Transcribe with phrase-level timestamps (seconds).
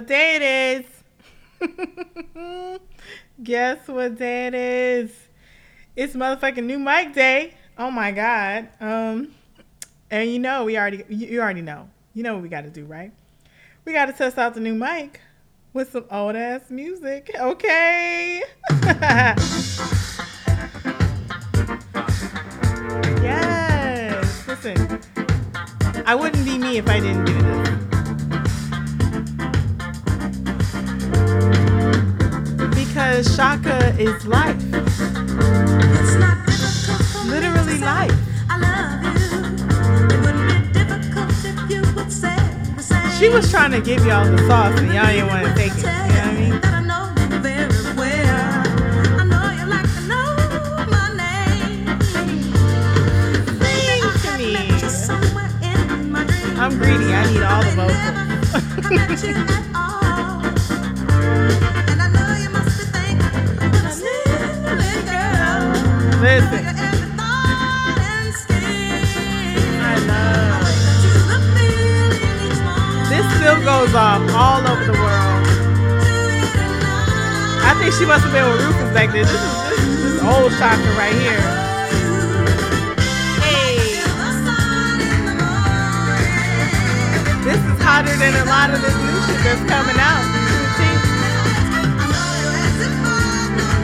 [0.00, 0.80] What day
[1.60, 2.80] it is?
[3.42, 5.12] Guess what day it is?
[5.94, 7.52] It's motherfucking new mic day.
[7.76, 8.70] Oh my god.
[8.80, 9.34] Um,
[10.10, 11.90] and you know we already you already know.
[12.14, 13.12] You know what we got to do, right?
[13.84, 15.20] We got to test out the new mic
[15.74, 17.30] with some old ass music.
[17.38, 18.42] Okay.
[23.22, 24.48] yes.
[24.48, 24.98] Listen,
[26.06, 27.79] I wouldn't be me if I didn't do this.
[33.00, 34.62] Because Chaka is life.
[37.24, 38.12] Literally life.
[43.18, 45.78] She was trying to give y'all the sauce and y'all didn't want to take it.
[45.78, 46.52] You know what I mean?
[56.58, 57.14] I'm greedy.
[57.14, 58.10] I need all the vocals.
[66.22, 66.26] I
[70.04, 70.68] love.
[73.08, 75.46] This still goes off all over the world.
[77.64, 79.24] I think she must have been with Rufus back then.
[79.24, 81.40] This is this, is old Chaka right here.
[83.40, 83.80] Hey.
[87.48, 90.20] This is hotter than a lot of this new shit that's coming out.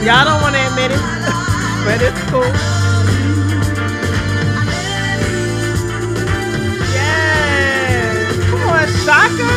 [0.04, 1.15] Y'all don't want to admit it
[1.86, 2.42] but it's cool.
[6.92, 8.50] Yes.
[8.50, 9.52] Come on, Chaka.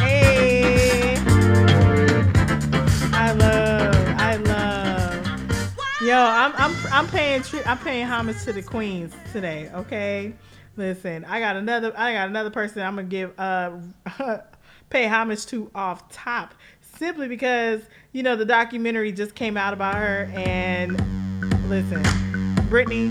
[0.00, 1.16] Hey.
[3.12, 5.26] I love, I love.
[6.00, 9.70] Yo, I'm I'm I'm paying I'm paying homage to the queens today.
[9.74, 10.32] Okay,
[10.78, 13.72] listen, I got another I got another person I'm gonna give uh
[14.88, 17.82] pay homage to off top simply because
[18.12, 20.92] you know the documentary just came out about her and
[21.68, 22.02] listen
[22.70, 23.10] britney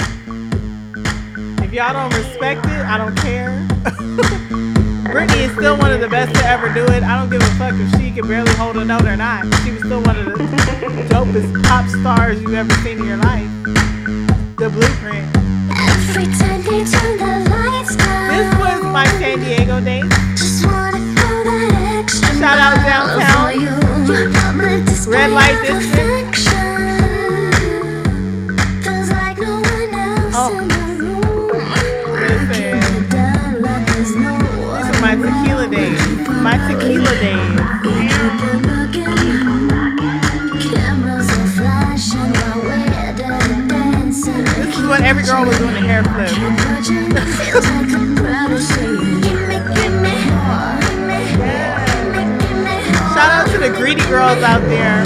[1.63, 3.67] if y'all don't respect it i don't care.
[5.07, 7.01] Britney is still one of the best to ever do it.
[7.01, 9.45] I don't give a fuck if she can barely hold a note or not.
[9.63, 10.33] She was still one of the
[11.09, 13.49] dopest pop stars you've ever seen in your life.
[14.57, 15.33] The blueprint.
[18.27, 20.01] This was my san diego day
[22.37, 23.86] Shout out downtown.
[24.07, 26.47] Red light district.
[30.34, 30.50] Oh.
[33.97, 36.00] These are my tequila days.
[36.41, 37.56] My tequila days.
[44.56, 46.31] This is what every girl was doing a hair flip.
[53.69, 55.03] the greedy girls out there.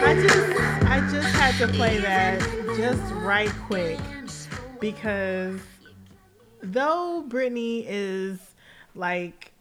[0.00, 2.40] I just, I just had to play that
[2.78, 4.00] just right quick
[4.80, 5.60] because
[6.62, 8.38] though Britney is
[8.94, 9.52] like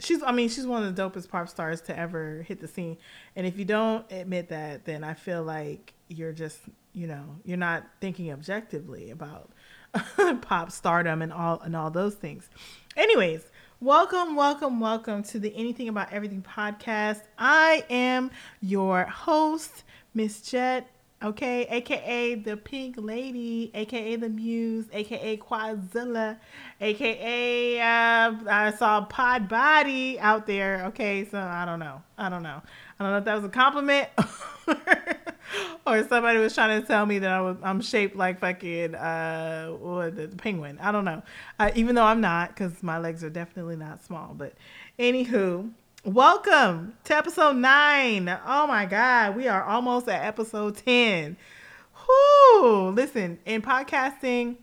[0.00, 2.96] she's I mean she's one of the dopest pop stars to ever hit the scene.
[3.36, 6.58] And if you don't admit that, then I feel like you're just,
[6.92, 9.50] you know, you're not thinking objectively about
[10.40, 12.48] pop stardom and all and all those things.
[12.96, 13.42] Anyways,
[13.80, 17.22] welcome, welcome, welcome to the Anything About Everything podcast.
[17.38, 19.84] I am your host,
[20.14, 20.88] Miss Jet
[21.22, 26.38] okay, aka the Pink Lady, aka the Muse, aka Quadzilla,
[26.80, 30.84] aka uh, I saw Pod Body out there.
[30.86, 32.62] Okay, so I don't know, I don't know,
[32.98, 34.08] I don't know if that was a compliment
[35.86, 39.68] or somebody was trying to tell me that I was I'm shaped like fucking uh
[39.68, 40.78] what, the penguin.
[40.80, 41.22] I don't know,
[41.58, 44.34] uh, even though I'm not because my legs are definitely not small.
[44.36, 44.54] But
[44.98, 45.70] anywho.
[46.04, 48.26] Welcome to episode nine.
[48.46, 51.36] Oh my God, we are almost at episode 10.
[52.08, 52.88] Whoo!
[52.88, 54.56] Listen, in podcasting,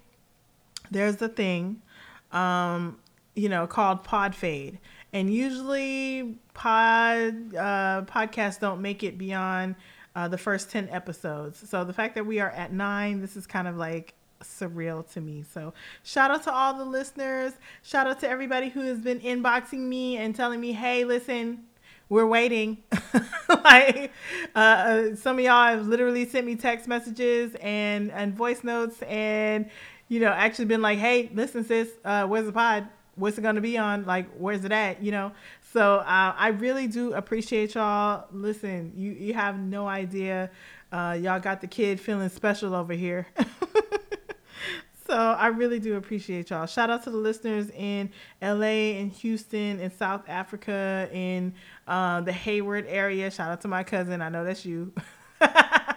[0.89, 1.84] there's a thing,
[2.31, 2.98] um,
[3.36, 4.80] you know, called pod fade.
[5.13, 9.75] And usually pod uh, podcasts don't make it beyond
[10.16, 11.69] uh, the first 10 episodes.
[11.69, 15.22] So the fact that we are at nine, this is kind of like surreal to
[15.22, 15.44] me.
[15.54, 15.74] So
[16.04, 17.54] shout out to all the listeners.
[17.84, 21.63] Shout out to everybody who has been inboxing me and telling me, hey, listen,
[22.10, 22.78] we're waiting.
[23.63, 24.12] like
[24.56, 29.01] uh, uh, some of y'all have literally sent me text messages and and voice notes
[29.04, 29.69] and
[30.07, 32.88] you know actually been like, hey, listen, sis, uh, where's the pod?
[33.18, 34.06] what's it gonna be on?
[34.06, 35.04] Like, where's it at?
[35.04, 35.31] You know.
[35.74, 38.25] So uh, I really do appreciate y'all.
[38.31, 40.50] Listen, you you have no idea.
[40.92, 43.28] Uh, y'all got the kid feeling special over here.
[45.07, 46.65] so I really do appreciate y'all.
[46.65, 48.12] Shout out to the listeners in
[48.42, 51.54] LA and Houston and South Africa in
[51.88, 53.31] uh, the Hayward area.
[53.31, 54.21] Shout out to my cousin.
[54.21, 54.92] I know that's you.
[55.42, 55.94] uh,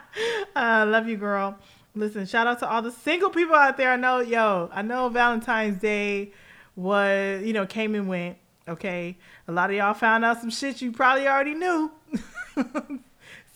[0.54, 1.58] love you, girl.
[1.94, 3.90] Listen, shout out to all the single people out there.
[3.90, 6.32] I know, yo, I know Valentine's Day
[6.76, 8.38] was, you know, came and went.
[8.68, 9.18] Okay.
[9.48, 11.90] A lot of y'all found out some shit you probably already knew.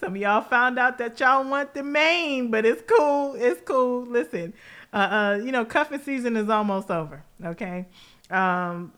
[0.00, 3.34] some of y'all found out that y'all want the main, but it's cool.
[3.36, 4.04] It's cool.
[4.04, 4.52] Listen,
[4.94, 7.24] uh, uh, you know, cuffing season is almost over.
[7.44, 7.86] Okay.
[8.30, 8.92] Um,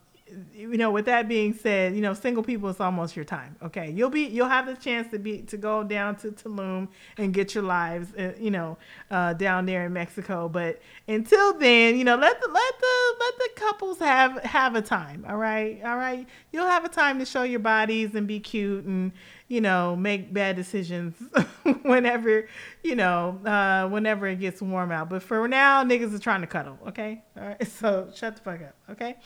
[0.53, 3.55] you know, with that being said, you know, single people it's almost your time.
[3.63, 7.33] Okay, you'll be you'll have the chance to be to go down to Tulum and
[7.33, 8.77] get your lives, uh, you know,
[9.11, 10.49] uh, down there in Mexico.
[10.49, 14.83] But until then, you know, let the let the let the couples have have a
[14.83, 15.25] time.
[15.29, 16.27] All right, all right.
[16.53, 19.13] You'll have a time to show your bodies and be cute and
[19.49, 21.15] you know make bad decisions
[21.83, 22.49] whenever
[22.83, 25.09] you know uh, whenever it gets warm out.
[25.09, 26.79] But for now, niggas are trying to cuddle.
[26.89, 27.69] Okay, all right.
[27.69, 28.75] So shut the fuck up.
[28.91, 29.17] Okay.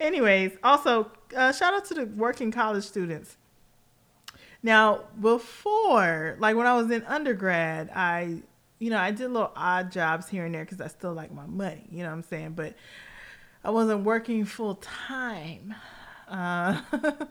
[0.00, 3.36] Anyways, also uh, shout out to the working college students.
[4.62, 8.42] Now, before, like when I was in undergrad, I,
[8.78, 11.46] you know, I did little odd jobs here and there because I still like my
[11.46, 11.86] money.
[11.90, 12.52] You know what I'm saying?
[12.52, 12.74] But
[13.64, 15.74] I wasn't working full time.
[16.28, 16.80] Uh,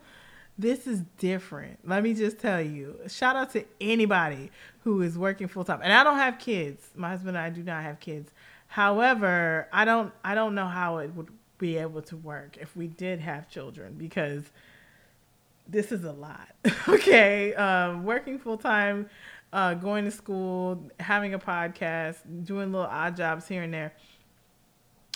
[0.62, 1.80] this is different.
[1.88, 3.00] Let me just tell you.
[3.08, 4.52] Shout out to anybody
[4.84, 5.80] who is working full time.
[5.84, 6.90] And I don't have kids.
[6.96, 8.32] My husband and I do not have kids.
[8.68, 12.88] However, I don't I don't know how it would be able to work if we
[12.88, 14.44] did have children because
[15.68, 16.50] this is a lot.
[16.88, 19.10] okay, um, working full time,
[19.54, 23.94] uh, going to school, having a podcast, doing little odd jobs here and there.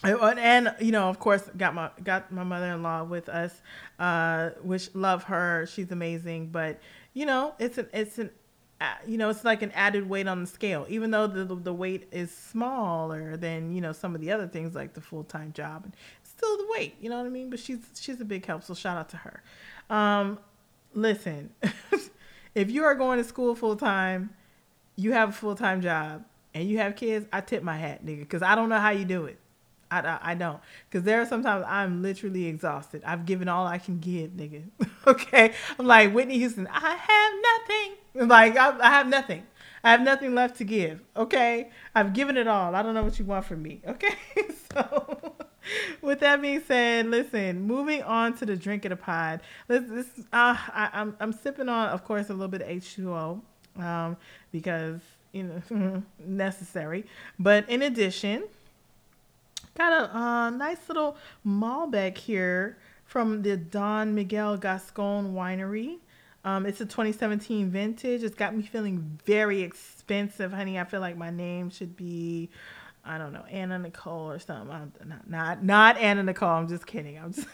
[0.04, 3.62] And, and you know, of course, got my got my mother in law with us,
[3.98, 5.68] uh, which love her.
[5.72, 6.80] She's amazing, but
[7.14, 8.30] you know, it's an it's an
[9.08, 12.08] you know, it's like an added weight on the scale, even though the the weight
[12.12, 15.92] is smaller than you know some of the other things like the full time job
[16.38, 17.50] still the weight, you know what I mean?
[17.50, 19.44] But she's she's a big help, so shout out to her.
[19.90, 20.40] Um,
[20.94, 21.52] listen,
[22.56, 24.32] if you are going to school full time,
[24.96, 28.20] you have a full time job, and you have kids, I tip my hat, nigga,
[28.20, 29.40] because I don't know how you do it.
[29.96, 30.60] I, I, I don't.
[30.90, 33.04] Because there are sometimes I'm literally exhausted.
[33.06, 34.64] I've given all I can give, nigga.
[35.08, 35.54] okay?
[35.80, 38.30] I'm like Whitney Houston, I have nothing.
[38.30, 39.44] Like, I, I have nothing.
[39.84, 41.02] I have nothing left to give.
[41.16, 41.70] Okay?
[41.94, 42.76] I've given it all.
[42.76, 43.82] I don't know what you want from me.
[43.88, 44.16] Okay?
[44.74, 45.36] so
[46.02, 49.42] with that being said, listen, moving on to the drink of the pod.
[49.68, 52.68] This, this uh, I, am I'm, I'm sipping on, of course, a little bit of
[52.68, 53.42] H2O
[53.78, 54.18] um,
[54.52, 55.00] because,
[55.32, 57.06] you know, necessary.
[57.40, 58.46] But in addition,
[59.76, 65.98] got a uh, nice little Malbec here from the Don Miguel Gascon Winery.
[66.44, 68.24] Um, it's a 2017 vintage.
[68.24, 70.80] It's got me feeling very expensive, honey.
[70.80, 72.50] I feel like my name should be
[73.08, 74.72] I don't know, Anna Nicole or something.
[74.74, 76.50] I'm not not not Anna Nicole.
[76.50, 77.18] I'm just kidding.
[77.18, 77.48] I'm just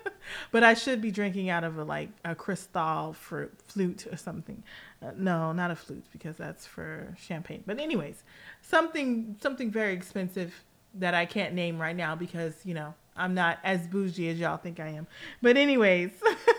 [0.52, 4.62] but I should be drinking out of a like a crystal fruit flute or something.
[5.02, 7.64] Uh, no, not a flute because that's for champagne.
[7.66, 8.22] But anyways,
[8.60, 13.58] something something very expensive that I can't name right now because you know I'm not
[13.62, 15.06] as bougie as y'all think I am.
[15.40, 16.10] But anyways,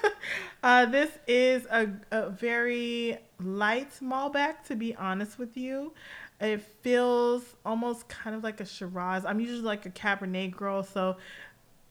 [0.63, 5.93] uh, this is a, a very light Malbec to be honest with you.
[6.39, 9.23] It feels almost kind of like a Shiraz.
[9.25, 11.17] I'm usually like a Cabernet girl, so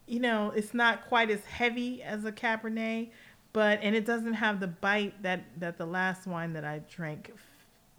[0.06, 3.10] you know it's not quite as heavy as a Cabernet,
[3.52, 7.32] but and it doesn't have the bite that that the last wine that I drank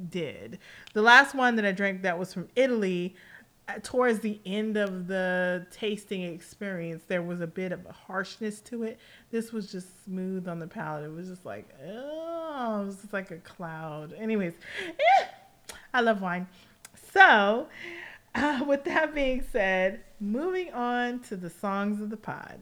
[0.09, 0.59] did.
[0.93, 3.15] The last one that I drank that was from Italy.
[3.81, 8.83] Towards the end of the tasting experience, there was a bit of a harshness to
[8.83, 8.99] it.
[9.31, 11.05] This was just smooth on the palate.
[11.05, 14.13] It was just like, oh, it was just like a cloud.
[14.13, 14.53] Anyways,
[14.89, 15.25] eh
[15.93, 16.47] I love wine.
[17.13, 17.67] So,
[18.35, 22.59] uh, with that being said, moving on to the songs of the pod.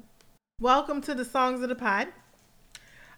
[0.60, 2.10] Welcome to the songs of the pod.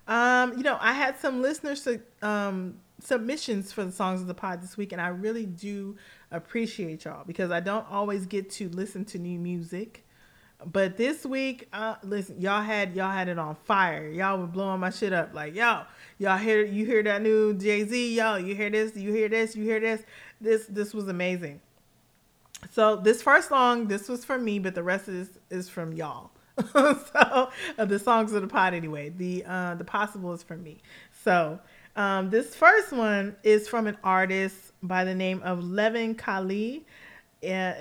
[0.08, 4.33] Um, you know, I had some listeners to, um, submissions for the songs of the
[4.33, 5.98] pod this week, and I really do
[6.31, 10.05] appreciate y'all because I don't always get to listen to new music.
[10.65, 14.07] But this week, uh, listen, y'all had y'all had it on fire.
[14.10, 15.33] Y'all were blowing my shit up.
[15.33, 15.83] Like, yo,
[16.17, 18.15] y'all hear you hear that new Jay Z?
[18.15, 18.95] Yo, you hear this?
[18.95, 19.55] You hear this?
[19.55, 20.03] You hear this?
[20.39, 21.60] This this was amazing.
[22.72, 26.31] So this first song, this was for me, but the rest is is from y'all.
[26.72, 29.10] so uh, the songs of the pod anyway.
[29.10, 30.81] The uh, the possible is from me.
[31.24, 31.60] So
[31.96, 36.86] um, this first one is from an artist by the name of Leven Kali
[37.44, 37.74] uh,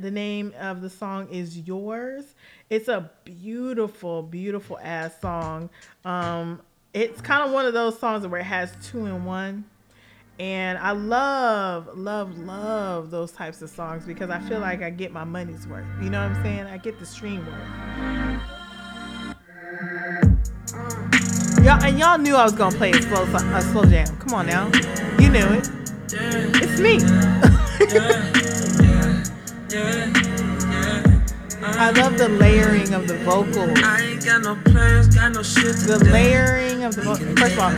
[0.00, 2.34] the name of the song is Yours.
[2.68, 5.70] It's a beautiful, beautiful ass song.
[6.04, 6.60] Um,
[6.94, 9.64] it's kind of one of those songs where it has two in one.
[10.38, 15.12] And I love, love, love those types of songs because I feel like I get
[15.12, 15.84] my money's worth.
[16.02, 16.66] You know what I'm saying?
[16.66, 17.60] I get the stream worth.
[21.62, 24.06] Y'all, and y'all knew I was gonna play a slow, a slow jam.
[24.18, 24.68] Come on now,
[25.18, 25.68] you knew it.
[26.12, 27.00] It's me.
[31.62, 33.78] I love the layering of the vocals.
[33.82, 35.76] I ain't got no plans, got no shit.
[35.76, 37.38] The layering of the vocals.
[37.38, 37.70] First of all,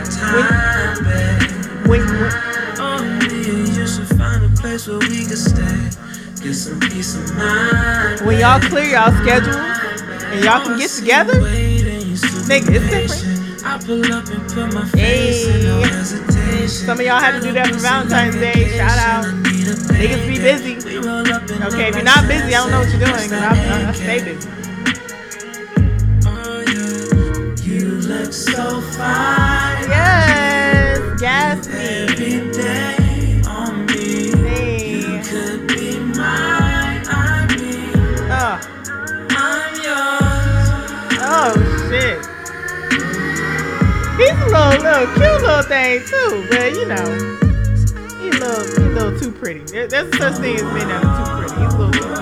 [1.89, 2.31] when, when, when
[2.79, 5.89] oh, you should find a place where we can stay.
[6.41, 8.21] Get some peace of mind.
[8.25, 13.32] When y'all clear y'all schedules and y'all can get together, nigga, it's different.
[13.65, 15.59] I pull up and put my face hey.
[15.59, 16.67] in no hesitation.
[16.67, 18.69] Some of y'all had to do that for Valentine's Day.
[18.75, 19.25] Shout out.
[19.25, 20.75] Niggas be busy.
[20.77, 23.33] Okay, if you're not busy, I don't know what you're doing.
[23.33, 24.49] I, I, I stay busy.
[27.63, 29.89] You look so fine.
[29.89, 32.52] Yes, gas me.
[44.15, 47.05] He's a little, little cute little thing too, but you know,
[48.21, 49.61] he's a little, he's a little too pretty.
[49.61, 51.65] There, there's such thing as men that are too pretty.
[51.65, 52.13] He's a little.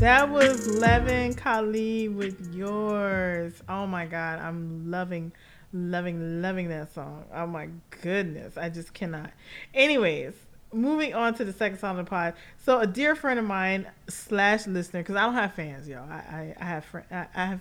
[0.00, 3.62] That was Leven Kali with yours.
[3.68, 5.32] Oh my god, I'm loving,
[5.72, 7.24] loving, loving that song.
[7.34, 7.68] Oh my
[8.02, 9.30] goodness, I just cannot.
[9.74, 10.34] Anyways,
[10.72, 12.34] moving on to the second song of the pod.
[12.64, 16.08] So a dear friend of mine slash listener, because I don't have fans, y'all.
[16.10, 17.60] I I, I have fr- I, I have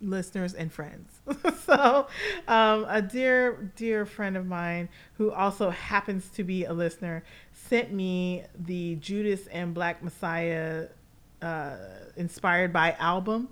[0.00, 1.20] listeners and friends.
[1.64, 2.06] so,
[2.46, 7.92] um, a dear, dear friend of mine who also happens to be a listener sent
[7.92, 10.88] me the Judas and Black Messiah
[11.42, 11.76] uh,
[12.16, 13.48] inspired by album.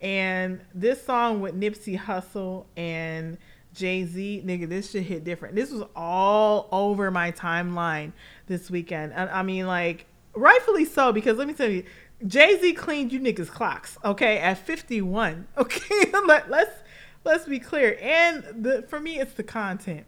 [0.00, 3.36] And this song with Nipsey Hussle and
[3.74, 5.54] Jay Z, nigga, this shit hit different.
[5.54, 8.12] This was all over my timeline
[8.46, 9.12] this weekend.
[9.14, 11.84] I, I mean, like, rightfully so, because let me tell you,
[12.26, 15.46] Jay Z cleaned you niggas clocks, okay, at 51.
[15.58, 16.76] Okay, Let, let's
[17.24, 17.98] let's be clear.
[18.00, 20.04] And the for me, it's the content.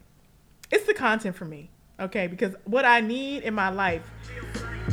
[0.71, 4.03] It's the content for me, okay, because what I need in my life,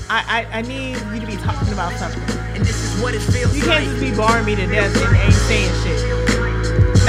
[0.10, 2.24] I I, I need you to be talking about something.
[2.56, 3.54] And this is what it feels.
[3.54, 3.56] Like.
[3.56, 6.19] You can't just be barring me to death and ain't saying shit.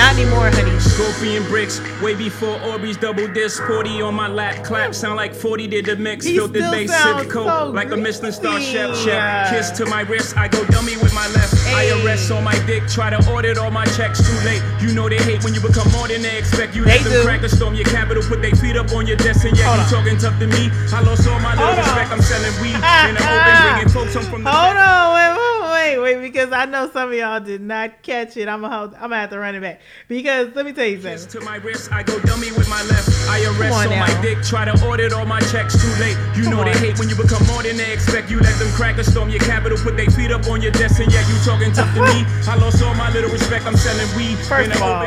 [0.01, 0.81] Not anymore, honey.
[0.81, 3.63] Scorpion bricks, way before Aubrey's double disc.
[3.67, 6.25] 40 on my lap, clap, sound like 40 did the mix.
[6.25, 9.51] He Filtered bass, sip coat, so like a Michelin star chef, chef.
[9.51, 11.53] Kiss to my wrist, I go dummy with my left.
[11.67, 11.91] Hey.
[11.91, 14.25] IRS on my dick, try to audit all my checks.
[14.27, 16.75] Too late, you know they hate when you become more than they expect.
[16.75, 19.45] You they them crack a storm your Capitol, put their feet up on your desk,
[19.45, 20.73] and Hold you talking tough to me.
[20.97, 22.73] I lost all my little respect, I'm selling weed
[23.05, 26.53] in the open, bringing folks home from the Hold on, wait, wait, wait, wait, because
[26.53, 28.49] I know some of y'all did not catch it.
[28.49, 29.81] I'm gonna, I'm gonna have to run it back.
[30.09, 31.41] Because let me tell you something.
[31.41, 33.09] To my wrist, I go dummy with my left.
[33.29, 35.81] IRS on, on my dick, try to audit all my checks.
[35.81, 36.17] Too late.
[36.37, 36.67] You Come know on.
[36.67, 38.31] they hate when you become more than they expect.
[38.31, 41.01] You let them crack a storm your Capitol, put their feet up on your desk,
[41.01, 42.25] and yet you talking tough to me.
[42.49, 43.67] I lost all my little respect.
[43.67, 44.37] I'm selling weed.
[44.39, 45.03] First of all,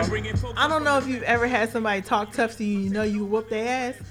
[0.58, 2.79] I don't know if you've ever had somebody talk tough to you.
[2.79, 4.01] You know you whoop their ass.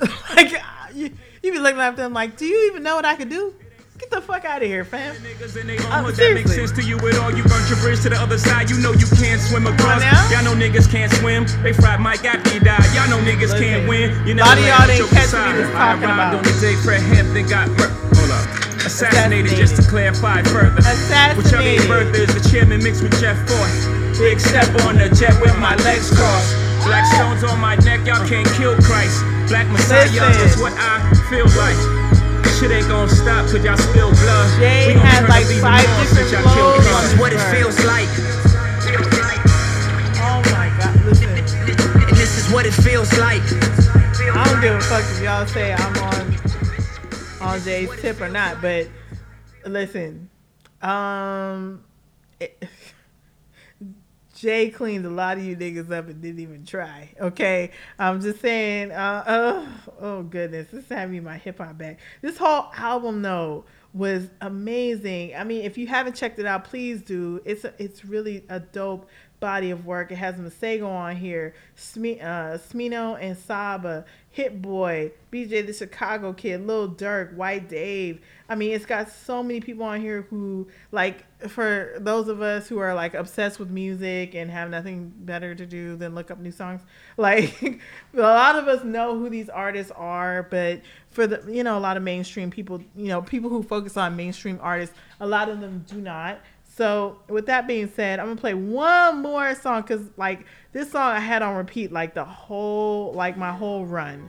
[0.36, 0.52] like
[0.94, 1.10] you,
[1.42, 3.54] you be looking at them like, do you even know what I could do?
[3.98, 5.10] Get the fuck out of here, fam.
[5.90, 7.34] Um, that makes sense to you at all.
[7.34, 8.70] You burnt your bridge to the other side.
[8.70, 10.06] You know you can't swim across.
[10.30, 11.50] Y'all know niggas can't swim.
[11.66, 12.86] They fried Mike after he died.
[12.94, 14.14] Y'all know niggas Listen, can't win.
[14.22, 16.38] You know, a lot of y'all didn't catch what he was talking about.
[16.38, 17.90] on the day Hampton got murdered.
[18.14, 18.46] Hold up.
[18.86, 20.78] Assassinated, Assassinated, just to clarify further.
[20.78, 21.34] Assassinated.
[21.34, 23.74] Which y'all ain't is the chairman mixed with Jeff Fort.
[24.22, 26.54] Big step on the jet with my legs crossed.
[26.86, 29.26] Black stones on my neck, y'all can't kill Christ.
[29.50, 30.06] Black Messiah
[30.46, 31.97] is what I feel like
[32.58, 34.58] shit ain't gonna stop cause y'all spill blood.
[34.58, 36.84] Jay had like five different flows.
[36.84, 38.08] This is what it feels like.
[40.18, 41.28] Oh my god, listen.
[41.28, 43.42] And this is what it feels like.
[44.34, 46.36] I don't give a fuck if y'all say I'm on
[47.40, 48.88] on Jay's tip or not, but
[49.64, 50.28] listen.
[50.82, 51.84] Um
[52.40, 52.68] it,
[54.40, 57.10] Jay cleaned a lot of you niggas up and didn't even try.
[57.20, 58.92] Okay, I'm just saying.
[58.92, 59.68] Uh, oh,
[60.00, 61.98] oh goodness, this had me my hip hop back.
[62.22, 65.34] This whole album though was amazing.
[65.34, 67.40] I mean, if you haven't checked it out, please do.
[67.44, 69.08] It's a, it's really a dope
[69.40, 70.12] body of work.
[70.12, 76.32] It has Masego on here, Sme- uh, Smino and Saba, Hit Boy, BJ the Chicago
[76.32, 78.20] Kid, Lil Durk, White Dave.
[78.48, 82.68] I mean, it's got so many people on here who like for those of us
[82.68, 86.38] who are like obsessed with music and have nothing better to do than look up
[86.38, 86.82] new songs.
[87.16, 87.80] Like
[88.14, 91.80] a lot of us know who these artists are, but for the you know a
[91.80, 95.60] lot of mainstream people, you know, people who focus on mainstream artists, a lot of
[95.60, 96.40] them do not.
[96.78, 101.10] So with that being said, I'm gonna play one more song because like this song
[101.10, 104.28] I had on repeat like the whole like my whole run,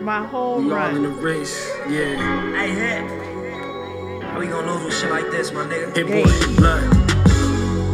[0.00, 0.90] my whole we run.
[0.92, 2.56] all in the race, yeah.
[2.56, 4.22] Hey, head.
[4.22, 5.94] How we gonna lose with shit like this, my nigga?
[5.94, 6.24] Hit Hey.
[6.24, 7.05] boy, blood.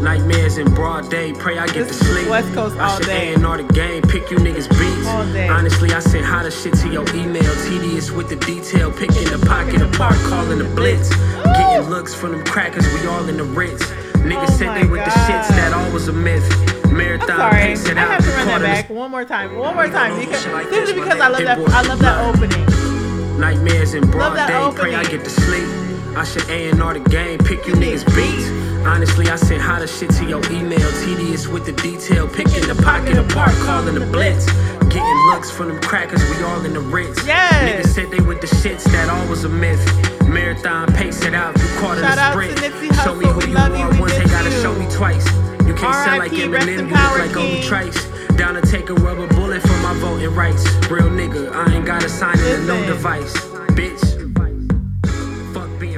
[0.02, 2.28] Nightmares in broad day, pray I get This to sleep.
[2.28, 3.35] West Coast I all should day.
[3.35, 5.06] A&R the game, pick you niggas beats.
[5.06, 5.49] All day.
[5.49, 7.54] Honestly, I sent hotter shit to your email.
[7.68, 11.09] Tedious with the detail, picking the pocket apart, calling the blitz.
[11.56, 13.85] Getting looks from them crackers, we all in the Ritz.
[14.26, 16.49] Niggas Oh said they with the shits, that all was a myth.
[16.90, 19.56] Marathon I'm sorry, I have to run that caught in the back one more time,
[19.56, 23.38] one more time because like simply because I love that I love that opening.
[23.40, 25.18] Nightmares in broad day, pray I opening.
[25.18, 25.66] get to sleep.
[26.16, 28.62] I should A&R the game, pick you niggas beats.
[28.85, 30.91] Honestly, I sent hotter shit to your email.
[31.05, 34.47] Tedious with the detail, picking the pocket apart, calling the blitz.
[34.93, 37.25] Getting looks from them crackers, we all in the Ritz.
[37.27, 37.53] Yes.
[37.65, 39.81] Niggas said they with the shits, that all was a myth.
[40.29, 42.95] Marathon, pace it out, you caught in Shout out the to sprint.
[42.97, 45.27] Show me who you are once, they gotta show me twice.
[45.67, 47.62] You can't sound like Eminem, in you look power, like Obie.
[47.62, 48.05] Trice.
[48.37, 50.65] Down to take a rubber bullet for my voting rights.
[50.91, 53.33] Real nigga, I ain't gotta sign in a no device.
[53.73, 54.12] Bitch.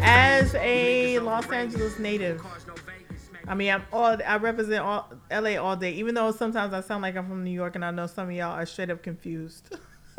[0.06, 2.44] As a Los Angeles native,
[3.48, 5.92] I mean, I'm all I represent all LA all day.
[5.94, 8.34] Even though sometimes I sound like I'm from New York, and I know some of
[8.34, 9.76] y'all are straight up confused.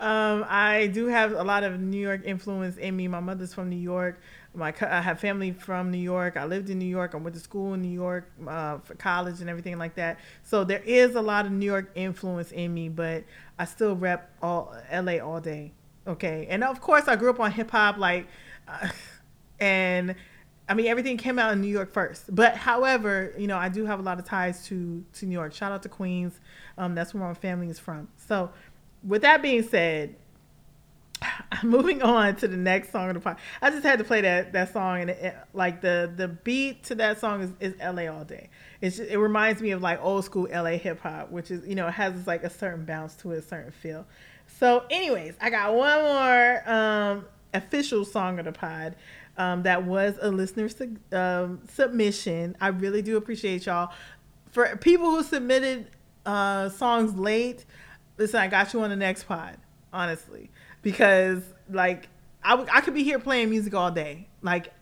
[0.00, 3.08] um, I do have a lot of New York influence in me.
[3.08, 4.20] My mother's from New York.
[4.54, 6.36] My I have family from New York.
[6.36, 7.14] I lived in New York.
[7.14, 10.18] I went to school in New York uh, for college and everything like that.
[10.42, 13.24] So there is a lot of New York influence in me, but
[13.58, 15.72] I still rep all LA all day.
[16.06, 18.26] Okay, and of course I grew up on hip hop, like,
[18.66, 18.88] uh,
[19.60, 20.14] and
[20.68, 22.34] I mean everything came out in New York first.
[22.34, 25.54] But however, you know I do have a lot of ties to to New York.
[25.54, 26.40] Shout out to Queens.
[26.78, 28.08] Um, that's where my family is from.
[28.16, 28.50] So,
[29.04, 30.16] with that being said,
[31.52, 33.36] I'm moving on to the next song of the pod.
[33.60, 36.84] I just had to play that that song, and it, it- like the the beat
[36.84, 38.08] to that song is, is L.A.
[38.08, 38.50] all day.
[38.80, 40.76] It's just, it reminds me of like old school L.A.
[40.76, 43.42] hip hop, which is you know it has like a certain bounce to it, a
[43.42, 44.06] certain feel.
[44.58, 48.96] So, anyways, I got one more um, official song of the pod.
[49.38, 52.56] Um, that was a listener su- um, submission.
[52.60, 53.92] I really do appreciate y'all.
[54.50, 55.88] For people who submitted
[56.26, 57.64] uh, songs late,
[58.18, 59.56] listen, I got you on the next pod,
[59.92, 60.50] honestly,
[60.82, 62.08] because like
[62.44, 64.72] I, w- I could be here playing music all day, like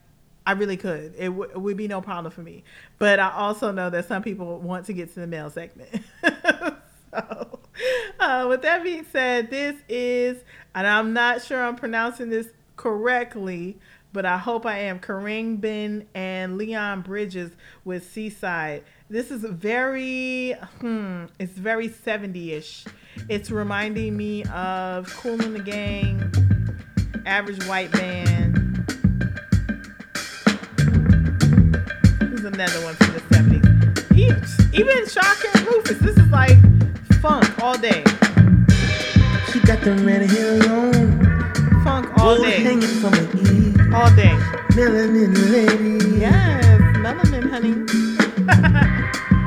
[0.45, 1.15] I really could.
[1.17, 2.65] It, w- it would be no problem for me.
[2.99, 5.91] But I also know that some people want to get to the mail segment.
[7.13, 7.61] so,
[8.21, 10.43] uh, with that being said, this is,
[10.75, 13.79] and I'm not sure I'm pronouncing this correctly,
[14.13, 14.99] but I hope I am.
[14.99, 17.53] Khruangbin and Leon Bridges
[17.85, 18.83] with Seaside.
[19.09, 22.87] This is very, hmm, it's very 70ish.
[23.29, 26.33] It's reminding me of Kool and the Gang,
[27.27, 28.57] Average White Band.
[32.43, 34.75] Another one from the 70s?
[34.75, 35.99] Even Chaka and Rufus.
[35.99, 36.57] This is like
[37.21, 38.03] funk all day.
[39.53, 42.63] She got the red hair on, Funk all gold day.
[42.63, 43.95] hanging from her ear.
[43.95, 44.37] All day.
[44.77, 47.75] Melanin lady, Yes, melanin, honey.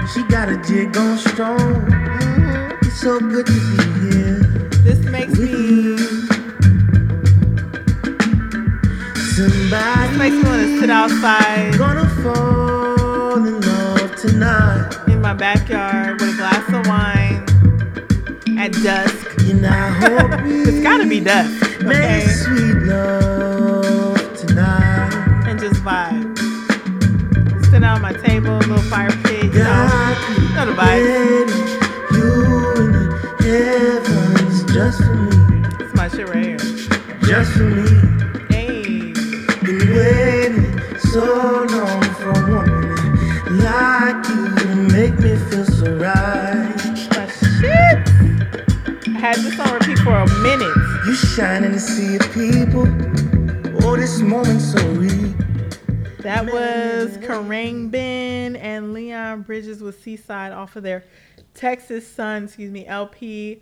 [0.14, 1.58] she got a jig on strong.
[1.60, 2.86] Mm-hmm.
[2.86, 3.84] It's so good to be
[4.16, 5.98] here This makes me you.
[9.36, 14.90] Somebody makes me want to sit outside gonna fall in love tonight.
[15.08, 17.23] in my backyard with a glass of wine
[18.64, 19.28] at dusk.
[19.40, 22.26] It's gotta be dusk, Make okay?
[22.28, 25.44] sweet love tonight.
[25.48, 26.38] And just vibe.
[27.66, 30.16] Sit down at my table, little fire pit, you know.
[30.56, 31.50] Know the created
[32.14, 32.32] you
[32.80, 33.04] in the
[33.44, 36.58] heavens just for me, It's my shit right here.
[37.22, 37.90] just for me.
[38.50, 39.14] Hey.
[39.64, 42.03] Been waiting so long
[50.04, 50.76] for a minute.
[51.06, 52.82] You shine in the sea of people.
[53.86, 55.34] Oh, this moment so real.
[56.20, 61.06] That was Khruangbin and Leon Bridges with Seaside off of their
[61.54, 63.62] Texas Sun, excuse me, LP.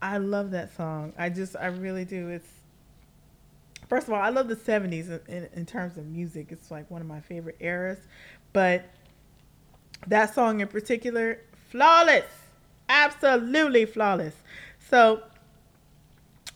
[0.00, 1.12] I love that song.
[1.16, 2.28] I just, I really do.
[2.28, 2.48] It's
[3.88, 6.48] first of all, I love the '70s in, in, in terms of music.
[6.50, 7.98] It's like one of my favorite eras.
[8.52, 8.84] But
[10.08, 11.38] that song in particular,
[11.70, 12.26] flawless,
[12.88, 14.34] absolutely flawless.
[14.90, 15.22] So,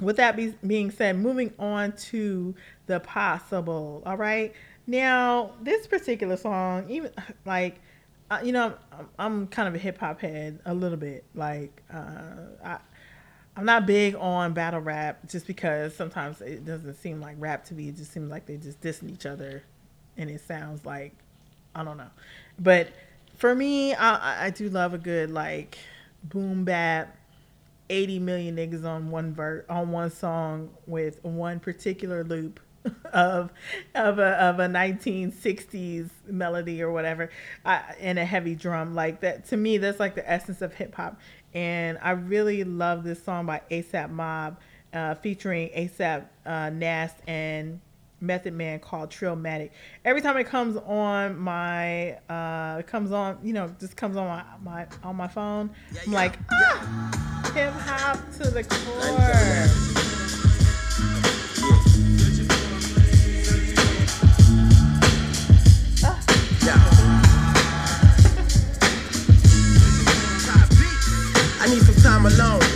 [0.00, 2.54] with that be, being said, moving on to
[2.86, 4.02] the possible.
[4.06, 4.52] All right,
[4.86, 7.10] now this particular song, even
[7.44, 7.80] like.
[8.28, 11.24] Uh, you know, I'm, I'm, kind of a hip hop head a little bit.
[11.36, 12.32] Like, uh,
[12.64, 12.78] I,
[13.56, 17.74] I'm not big on battle rap just because sometimes it doesn't seem like rap to
[17.74, 17.88] me.
[17.88, 19.62] It just seems like they just dissing each other,
[20.18, 21.12] and it sounds like
[21.74, 22.10] I don't know.
[22.58, 22.88] But
[23.36, 25.78] for me, I, I do love a good like
[26.22, 27.16] boom bap,
[27.90, 32.60] eighty million niggas on one ver- on one song with one particular loop
[33.12, 33.52] of
[33.94, 37.30] of a of a 1960s melody or whatever,
[37.64, 39.46] uh, and a heavy drum like that.
[39.48, 41.18] To me, that's like the essence of hip hop.
[41.54, 44.58] And I really love this song by ASAP Mob,
[44.92, 47.80] uh, featuring ASAP uh, Nast and
[48.20, 49.70] Method Man called Trillmatic.
[50.04, 54.26] Every time it comes on my, uh, it comes on, you know, just comes on
[54.26, 55.70] my, my on my phone,
[56.06, 59.96] I'm like, ah, hip hop to the core.
[71.58, 72.75] I need some time alone.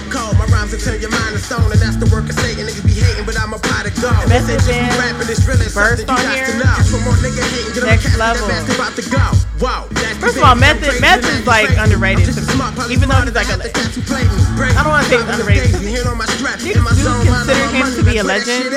[0.60, 2.68] Rhymes turn your mind to stone, and that's the work of Satan.
[2.68, 4.12] Niggas be hating, but I'm a pot of gold.
[4.28, 6.52] In, rapping, it's really something you got here.
[6.52, 6.76] to know.
[6.76, 8.44] Just one more nigga hating, get Next level.
[8.44, 9.24] About to go.
[9.56, 9.88] Whoa,
[10.20, 12.92] First of all, Method Method is like underrated to me.
[12.92, 15.80] Even though he's like a, I don't want to say he's underrated.
[15.80, 18.76] Niggas do consider him to be a legend,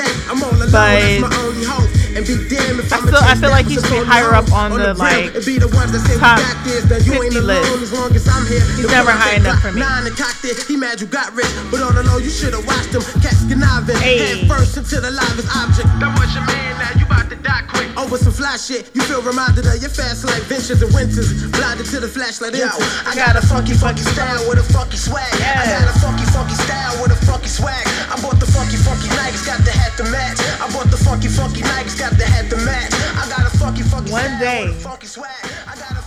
[0.72, 1.04] but
[2.14, 4.70] and be damned if I still I feel like he should be higher up on
[4.72, 5.34] the like
[6.18, 6.38] top
[7.02, 7.70] 50 list.
[8.76, 9.80] He's never high enough for me.
[10.68, 13.44] He mad you got rich, but on the low you should have watched him cats
[13.48, 15.88] conniving head first into the livest object.
[16.00, 17.03] That was your man, now you
[17.96, 21.30] Oh, Over some fly shit, you feel reminded of your fast life ventures and winters.
[21.50, 22.54] Blinded to the flashlight.
[22.54, 22.66] Yo,
[23.06, 25.30] I got a funky, funky style with a funky swag.
[25.40, 27.86] I got a funky, funky style with a funky swag.
[28.10, 30.38] I bought the funky, funky Nikes, got the hat to match.
[30.60, 32.92] I bought the funky, funky Nikes, got the hat to match.
[33.14, 34.74] I got a funky, funky One day,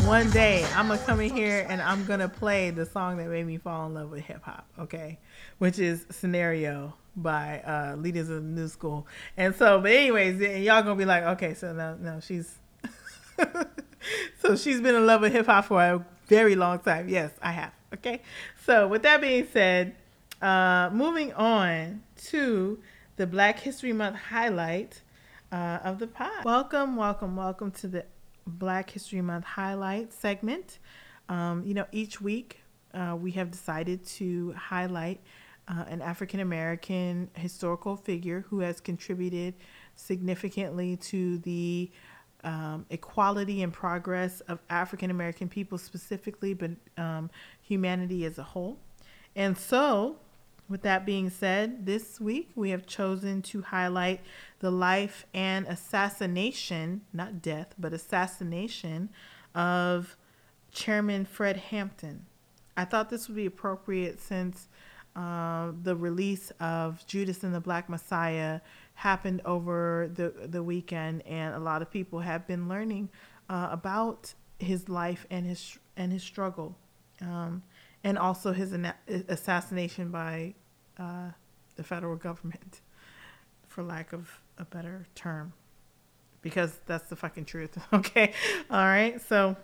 [0.07, 3.45] one day, I'm gonna come in here and I'm gonna play the song that made
[3.45, 4.65] me fall in love with hip hop.
[4.79, 5.19] Okay,
[5.57, 9.05] which is "Scenario" by uh, Leaders of the New School.
[9.35, 12.55] And so, but anyways, y'all gonna be like, okay, so now, no, she's
[14.41, 17.09] so she's been in love with hip hop for a very long time.
[17.09, 17.73] Yes, I have.
[17.95, 18.21] Okay,
[18.65, 19.93] so with that being said,
[20.41, 22.79] uh, moving on to
[23.17, 25.01] the Black History Month highlight
[25.51, 26.45] uh, of the pod.
[26.45, 28.05] Welcome, welcome, welcome to the
[28.47, 30.79] Black History Month highlight segment.
[31.29, 32.61] Um, you know, each week
[32.93, 35.21] uh, we have decided to highlight
[35.67, 39.53] uh, an African American historical figure who has contributed
[39.95, 41.91] significantly to the
[42.43, 47.29] um, equality and progress of African American people specifically, but um,
[47.61, 48.77] humanity as a whole.
[49.35, 50.17] And so,
[50.69, 54.21] with that being said, this week we have chosen to highlight
[54.59, 59.09] the life and assassination, not death, but assassination
[59.55, 60.17] of
[60.71, 62.25] Chairman Fred Hampton.
[62.75, 64.67] I thought this would be appropriate since
[65.15, 68.61] uh, the release of Judas and the Black Messiah
[68.93, 73.09] happened over the, the weekend, and a lot of people have been learning
[73.49, 76.75] uh, about his life and his and his struggle,
[77.21, 77.63] um,
[78.07, 78.73] and also his
[79.27, 80.55] assassination by
[80.97, 81.31] uh,
[81.75, 82.79] the federal government,
[83.67, 85.51] for lack of a better term,
[86.41, 87.77] because that's the fucking truth.
[87.93, 88.31] okay,
[88.71, 89.57] all right, so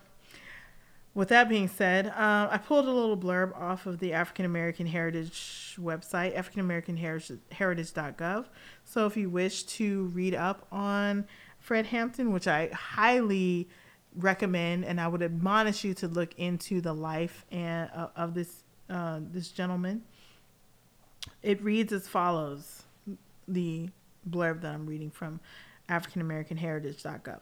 [1.13, 4.87] with that being said, uh, I pulled a little blurb off of the African American
[4.87, 8.45] Heritage website, africanamericanheritage.gov.
[8.83, 11.27] So if you wish to read up on
[11.59, 13.69] Fred Hampton, which I highly
[14.15, 18.63] recommend, and I would admonish you to look into the life and uh, of this
[18.89, 20.03] uh, this gentleman.
[21.41, 22.83] It reads as follows:
[23.47, 23.89] the
[24.29, 25.39] blurb that I'm reading from
[25.89, 27.39] AfricanAmericanHeritage.gov.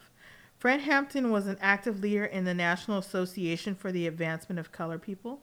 [0.58, 5.00] Fred Hampton was an active leader in the National Association for the Advancement of Color
[5.00, 5.42] People.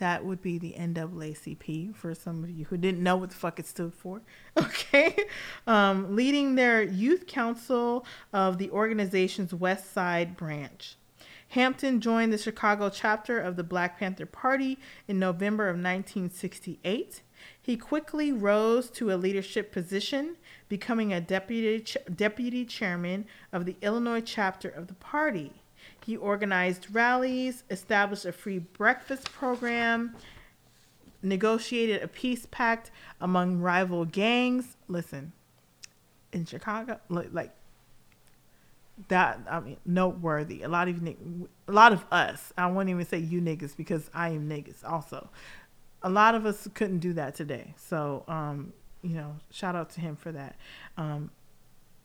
[0.00, 3.58] That would be the NAACP for some of you who didn't know what the fuck
[3.58, 4.22] it stood for.
[4.58, 5.14] Okay.
[5.66, 10.96] Um, leading their youth council of the organization's West Side branch.
[11.50, 17.22] Hampton joined the Chicago chapter of the Black Panther Party in November of 1968.
[17.60, 20.36] He quickly rose to a leadership position,
[20.68, 21.84] becoming a deputy,
[22.14, 25.62] deputy chairman of the Illinois chapter of the party.
[26.04, 30.16] He organized rallies, established a free breakfast program,
[31.22, 34.76] negotiated a peace pact among rival gangs.
[34.88, 35.32] Listen,
[36.32, 37.52] in Chicago, like
[39.08, 40.62] that I mean noteworthy.
[40.62, 42.52] A lot of a lot of us.
[42.56, 45.28] I won't even say you niggas because I am niggas also.
[46.02, 47.74] A lot of us couldn't do that today.
[47.76, 50.56] So um, you know, shout out to him for that.
[50.96, 51.30] Um,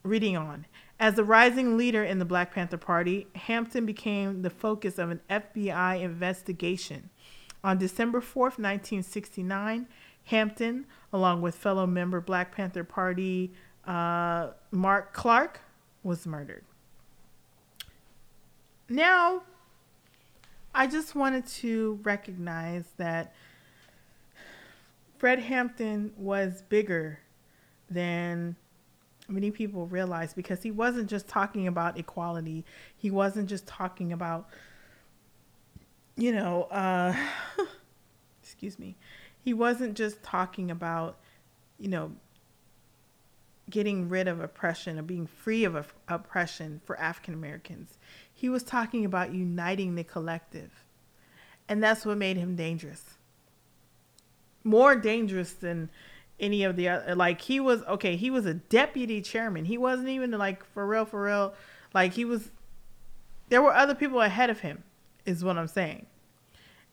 [0.05, 0.65] reading on.
[0.99, 5.19] As a rising leader in the Black Panther Party, Hampton became the focus of an
[5.29, 7.09] FBI investigation.
[7.63, 9.87] On December 4th, 1969,
[10.25, 13.51] Hampton, along with fellow member Black Panther Party
[13.85, 15.59] uh, Mark Clark,
[16.03, 16.63] was murdered.
[18.87, 19.41] Now,
[20.73, 23.33] I just wanted to recognize that
[25.17, 27.19] Fred Hampton was bigger
[27.89, 28.55] than
[29.27, 32.65] many people realize because he wasn't just talking about equality.
[32.95, 34.47] He wasn't just talking about,
[36.15, 37.15] you know, uh,
[38.43, 38.95] excuse me.
[39.39, 41.17] He wasn't just talking about,
[41.79, 42.11] you know,
[43.69, 47.97] getting rid of oppression or being free of oppression for African Americans.
[48.31, 50.83] He was talking about uniting the collective.
[51.67, 53.15] And that's what made him dangerous.
[54.63, 55.89] More dangerous than
[56.39, 59.65] any of the other like he was okay he was a deputy chairman.
[59.65, 61.53] He wasn't even like for real for real.
[61.93, 62.51] Like he was
[63.49, 64.83] there were other people ahead of him
[65.25, 66.05] is what i'm saying.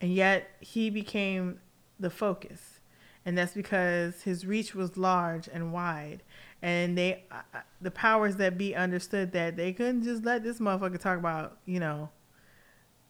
[0.00, 1.60] And yet he became
[1.98, 2.80] the focus.
[3.24, 6.22] And that's because his reach was large and wide.
[6.60, 10.58] And they uh, uh the powers that be understood that they couldn't just let this
[10.58, 12.10] motherfucker talk about you know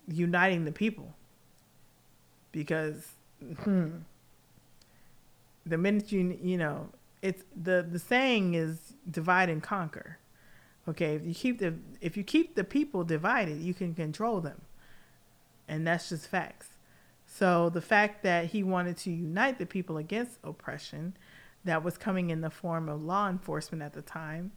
[0.08, 1.14] uniting the people.
[2.52, 3.06] Because
[3.64, 3.88] hmm,
[5.64, 6.88] the minute you you know
[7.20, 10.18] it's the the saying is divide and conquer.
[10.88, 14.62] Okay if you keep the if you keep the people divided you can control them.
[15.68, 16.68] And that's just facts.
[17.26, 21.16] So the fact that he wanted to unite the people against oppression
[21.64, 24.50] that was coming in the form of law enforcement at the time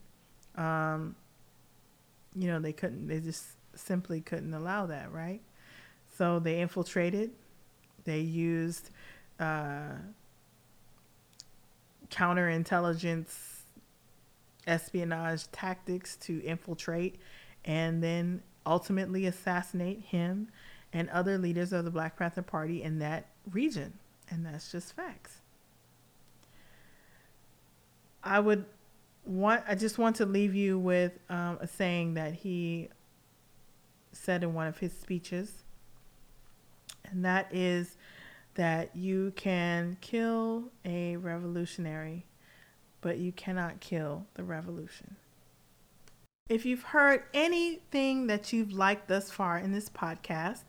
[0.55, 1.15] um,
[2.35, 5.41] you know they couldn't they just simply couldn't allow that right?
[6.17, 7.31] So they infiltrated
[8.05, 8.89] they used
[9.39, 9.95] uh,
[12.15, 13.27] counterintelligence
[14.67, 17.17] espionage tactics to infiltrate
[17.65, 20.47] and then ultimately assassinate him
[20.93, 23.93] and other leaders of the Black Panther Party in that region.
[24.29, 25.41] And that's just facts.
[28.23, 28.65] I would
[29.25, 32.89] want, I just want to leave you with um, a saying that he
[34.13, 35.51] said in one of his speeches.
[37.11, 37.97] And that is
[38.55, 42.25] that you can kill a revolutionary,
[43.01, 45.15] but you cannot kill the revolution.
[46.49, 50.63] If you've heard anything that you've liked thus far in this podcast,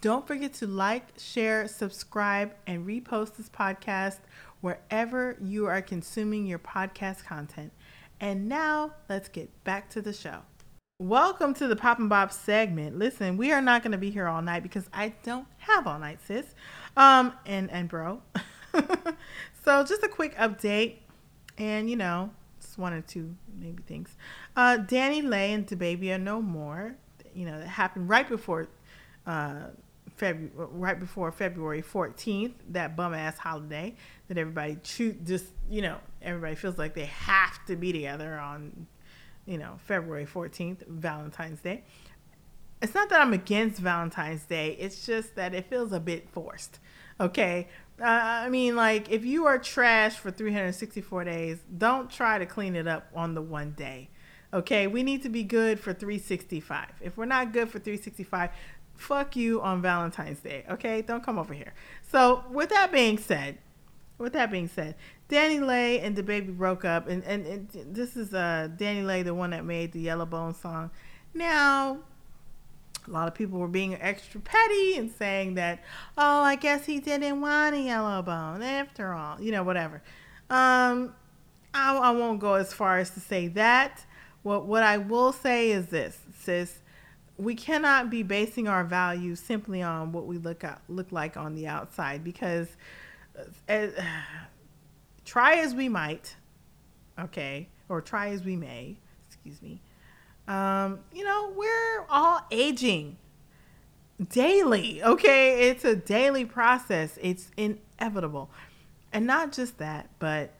[0.00, 4.18] don't forget to like, share, subscribe, and repost this podcast
[4.60, 7.72] wherever you are consuming your podcast content.
[8.20, 10.42] And now let's get back to the show.
[10.98, 12.98] Welcome to the Pop and Bob segment.
[12.98, 15.98] Listen, we are not going to be here all night because I don't have all
[15.98, 16.46] night, sis.
[16.96, 18.22] Um, and and bro.
[19.62, 21.00] so just a quick update,
[21.58, 22.30] and you know,
[22.62, 24.16] just one or two maybe things.
[24.56, 26.96] Uh, Lay and DaBaby are no more.
[27.34, 28.66] You know, that happened right before,
[29.26, 29.66] uh,
[30.16, 33.94] February, right before February 14th, that bum ass holiday
[34.28, 38.86] that everybody cho- just you know everybody feels like they have to be together on,
[39.46, 41.84] you know, February 14th, Valentine's Day
[42.82, 44.76] it's not that I'm against Valentine's Day.
[44.78, 46.78] It's just that it feels a bit forced.
[47.18, 47.68] Okay.
[48.00, 52.76] Uh, I mean, like, if you are trash for 364 days, don't try to clean
[52.76, 54.10] it up on the one day.
[54.52, 54.86] Okay.
[54.86, 56.88] We need to be good for 365.
[57.00, 58.50] If we're not good for 365,
[58.94, 60.64] fuck you on Valentine's Day.
[60.68, 61.00] Okay.
[61.00, 61.72] Don't come over here.
[62.10, 63.58] So, with that being said,
[64.18, 64.94] with that being said,
[65.28, 69.64] DaniLeigh and DaBaby broke up, and, and, and this is uh, DaniLeigh, the one that
[69.64, 70.90] made the Yellowbone song.
[71.34, 71.98] Now,
[73.06, 75.82] a lot of people were being extra petty and saying that,
[76.16, 80.02] oh, I guess he didn't want a yellow bone after all, you know, whatever.
[80.50, 81.14] Um,
[81.74, 84.04] I, I won't go as far as to say that.
[84.42, 86.78] What what I will say is this, sis,
[87.36, 91.66] we cannot be basing our values simply on what we look look like on the
[91.66, 92.68] outside because
[93.68, 93.86] uh,
[95.24, 96.36] try as we might,
[97.18, 98.96] okay, or try as we may,
[99.28, 99.80] excuse me,
[100.48, 103.16] um, you know, we're all aging
[104.30, 105.02] daily.
[105.02, 105.68] Okay.
[105.68, 108.50] It's a daily process, it's inevitable.
[109.12, 110.52] And not just that, but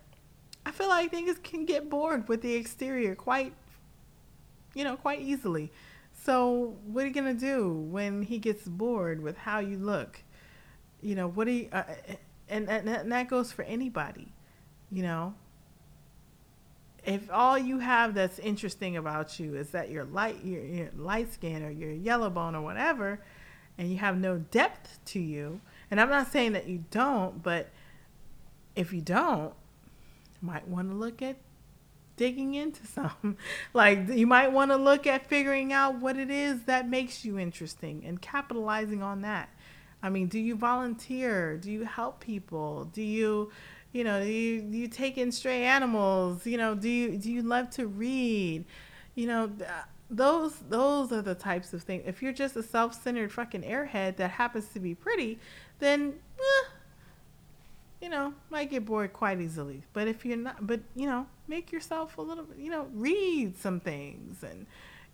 [0.65, 3.53] I feel like niggas can get bored with the exterior quite,
[4.75, 5.71] you know, quite easily.
[6.25, 10.23] So, what are you going to do when he gets bored with how you look?
[11.03, 11.85] You know, what do you, uh,
[12.49, 14.33] and, and, that goes for anybody,
[14.91, 15.35] you know?
[17.07, 21.33] if all you have that's interesting about you is that you're light, you're, you're light
[21.33, 23.21] skin or you're yellow bone or whatever,
[23.79, 27.69] and you have no depth to you, and I'm not saying that you don't, but
[28.75, 29.55] if you don't,
[30.43, 31.37] you might want to look at
[32.17, 33.37] digging into some.
[33.73, 37.39] like you might want to look at figuring out what it is that makes you
[37.39, 39.49] interesting and capitalizing on that.
[40.07, 41.57] I mean, do you volunteer?
[41.57, 42.85] Do you help people?
[42.93, 43.51] Do you,
[43.93, 46.47] you know, do you, do you take in stray animals?
[46.47, 48.65] You know, do you do you love to read?
[49.17, 49.51] You know,
[50.09, 52.05] those those are the types of things.
[52.07, 55.41] If you're just a self-centered fucking airhead that happens to be pretty,
[55.81, 56.69] then eh,
[58.01, 59.83] you know, might get bored quite easily.
[59.93, 63.81] But if you're not, but you know, make yourself a little, you know, read some
[63.81, 64.67] things and,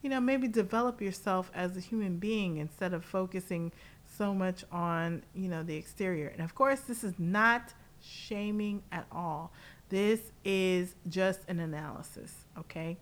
[0.03, 3.73] you know, maybe develop yourself as a human being instead of focusing
[4.17, 6.29] so much on, you know, the exterior.
[6.29, 9.53] And of course, this is not shaming at all.
[9.89, 12.97] This is just an analysis, okay?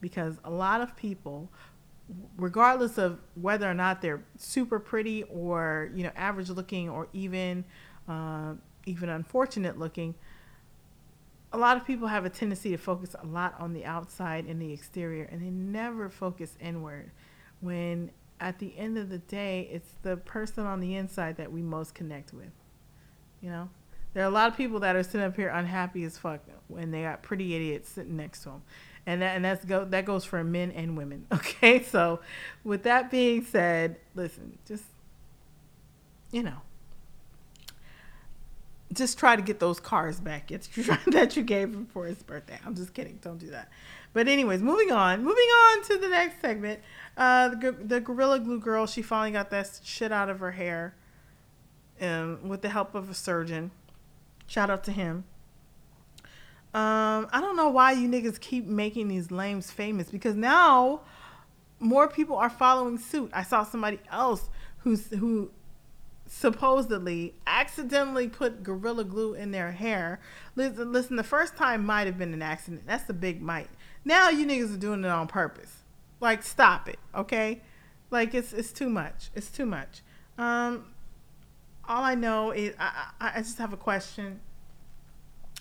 [0.00, 1.48] Because a lot of people
[2.36, 7.64] regardless of whether or not they're super pretty or you know average looking or even
[8.08, 10.14] uh, even unfortunate looking,
[11.52, 14.60] a lot of people have a tendency to focus a lot on the outside and
[14.60, 17.10] the exterior, and they never focus inward.
[17.60, 18.10] When
[18.42, 21.94] at the end of the day, it's the person on the inside that we most
[21.94, 22.50] connect with.
[23.40, 23.70] You know,
[24.14, 26.90] there are a lot of people that are sitting up here unhappy as fuck when
[26.90, 28.62] they got pretty idiots sitting next to them,
[29.06, 31.26] and that and that's go that goes for men and women.
[31.32, 32.20] Okay, so
[32.64, 34.84] with that being said, listen, just
[36.32, 36.62] you know
[38.92, 40.48] just try to get those cars back
[41.06, 42.58] that you gave him for his birthday.
[42.64, 43.18] I'm just kidding.
[43.22, 43.70] Don't do that.
[44.12, 45.24] But anyways, moving on.
[45.24, 46.80] Moving on to the next segment.
[47.16, 50.94] Uh, the, the Gorilla Glue girl, she finally got that shit out of her hair
[52.00, 53.70] um, with the help of a surgeon.
[54.46, 55.24] Shout out to him.
[56.74, 61.02] Um, I don't know why you niggas keep making these lames famous because now
[61.80, 63.30] more people are following suit.
[63.34, 64.48] I saw somebody else
[64.78, 65.50] who's who
[66.26, 70.18] supposedly accidentally put gorilla glue in their hair.
[70.56, 72.84] Listen, listen, the first time might have been an accident.
[72.86, 73.68] That's a big might.
[74.04, 75.82] Now you niggas are doing it on purpose.
[76.20, 77.60] Like stop it, okay?
[78.10, 79.30] Like it's it's too much.
[79.34, 80.02] It's too much.
[80.38, 80.86] Um
[81.88, 84.40] all I know is I, I, I just have a question.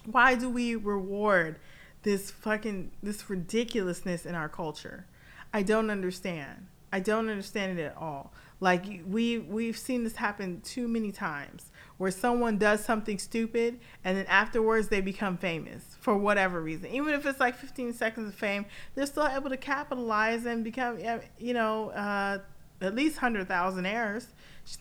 [0.05, 1.59] Why do we reward
[2.03, 5.05] this fucking this ridiculousness in our culture?
[5.53, 6.67] I don't understand.
[6.93, 8.33] I don't understand it at all.
[8.59, 14.17] Like we we've seen this happen too many times where someone does something stupid and
[14.17, 16.89] then afterwards they become famous for whatever reason.
[16.89, 20.97] Even if it's like 15 seconds of fame, they're still able to capitalize and become
[21.37, 22.39] you know uh,
[22.81, 24.29] at least hundred thousand heirs.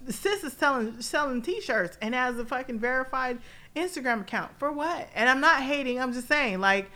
[0.00, 3.38] The sis is selling selling T-shirts and has a fucking verified
[3.76, 5.06] Instagram account for what?
[5.14, 6.00] And I'm not hating.
[6.00, 6.90] I'm just saying like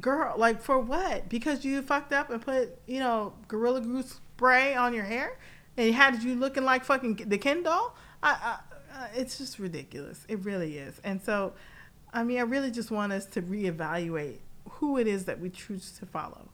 [0.00, 1.28] girl, like for what?
[1.28, 5.36] Because you fucked up and put, you know, Gorilla Glue spray on your hair?
[5.76, 7.94] and had you looking like fucking the Ken doll.
[8.22, 8.58] I,
[8.96, 10.24] uh, it's just ridiculous.
[10.28, 11.00] It really is.
[11.04, 11.52] And so,
[12.12, 14.38] I mean, I really just want us to reevaluate
[14.70, 16.48] who it is that we choose to follow.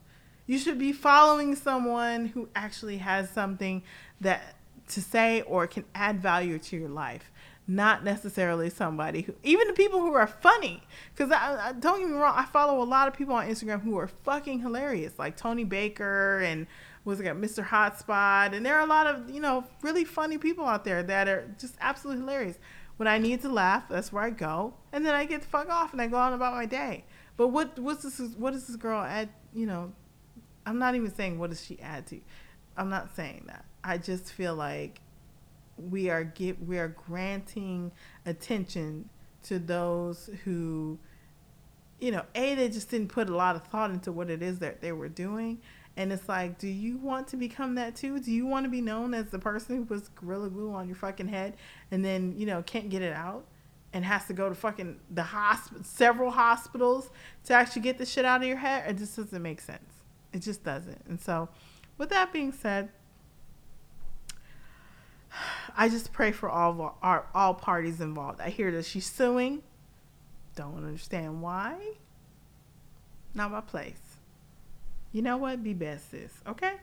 [0.45, 3.81] You should be following someone who actually has something
[4.19, 4.55] that
[4.89, 7.31] to say or can add value to your life
[7.65, 10.83] not necessarily somebody who even the people who are funny
[11.15, 13.81] because I, I, don't get me wrong i follow a lot of people on instagram
[13.81, 16.67] who are fucking hilarious like tony baker and
[17.05, 17.65] was got Mr.
[17.65, 21.27] Hotspot, and there are a lot of you know really funny people out there that
[21.27, 22.57] are just absolutely hilarious.
[22.97, 25.69] When I need to laugh, that's where I go, and then I get the fuck
[25.69, 27.05] off and I go on about my day.
[27.35, 28.19] But what what's this?
[28.37, 29.29] What does this girl add?
[29.53, 29.91] You know,
[30.65, 32.21] I'm not even saying what does she add to.
[32.77, 33.65] I'm not saying that.
[33.83, 35.01] I just feel like
[35.77, 37.91] we are get we are granting
[38.25, 39.09] attention
[39.43, 40.97] to those who
[41.99, 44.59] you know a they just didn't put a lot of thought into what it is
[44.59, 45.59] that they were doing
[45.95, 48.19] and it's like, do you want to become that too?
[48.19, 50.95] Do you want to be known as the person who puts Gorilla Glue on your
[50.95, 51.55] fucking head
[51.91, 53.45] and then, you know, can't get it out
[53.93, 57.11] and has to go to fucking the hospital, several hospitals
[57.45, 58.89] to actually get the shit out of your head?
[58.89, 60.01] It just doesn't make sense.
[60.31, 61.01] It just doesn't.
[61.07, 61.49] And so,
[61.99, 62.89] with that being said,
[65.75, 68.41] I just pray for all our, all parties involved.
[68.41, 69.63] I hear that she's suing.
[70.55, 71.77] Don't understand why.
[73.33, 74.13] Not my place
[75.13, 75.63] you know what?
[75.63, 76.33] Be best, sis.
[76.45, 76.73] Okay?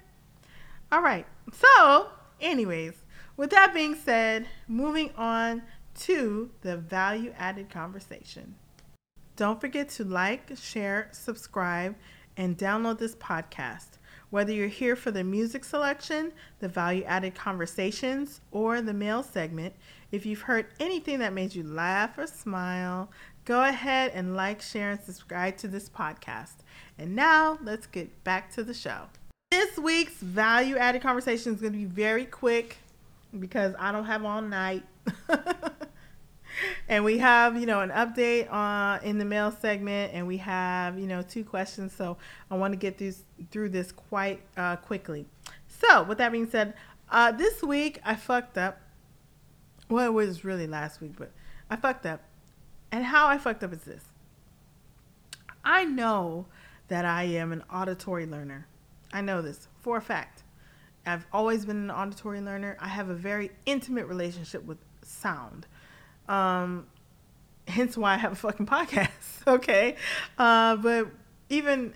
[0.91, 1.27] All right.
[1.53, 2.09] So,
[2.41, 2.95] anyways,
[3.37, 5.63] with that being said, moving on
[6.03, 8.55] to the value added conversation.
[9.37, 11.97] Don't forget to like, share, subscribe,
[12.37, 13.99] and download this podcast.
[14.31, 19.75] Whether you're here for the music selection, the value added conversations, or the mail segment,
[20.13, 23.11] if you've heard anything that made you laugh or smile,
[23.45, 26.63] go ahead and like, share, and subscribe to this podcast.
[26.97, 29.09] And now let's get back to the show.
[29.51, 32.77] This week's value added conversation is going to be very quick
[33.39, 34.85] because I don't have all night.
[36.89, 40.37] and we have you know an update on uh, in the mail segment and we
[40.39, 41.93] have you know two questions.
[41.93, 42.17] So
[42.51, 43.15] i want to get through
[43.51, 45.27] through this quite uh, quickly.
[45.69, 46.75] So with that being said
[47.11, 48.81] uh, this week i fucked up.
[49.89, 51.33] Well it was really last week but
[51.69, 52.23] i fucked up.
[52.93, 54.05] And how i fucked up is this.
[55.65, 56.47] I know
[56.89, 58.67] that i am an auditory learner.
[59.13, 60.45] I know this for a fact.
[61.07, 62.77] I've always been an auditory learner.
[62.79, 65.67] I have a very intimate relationship with sound
[66.29, 66.87] um,
[67.67, 69.09] hence why I have a fucking podcast.
[69.47, 69.97] Okay.
[70.37, 71.09] Uh, but
[71.49, 71.95] even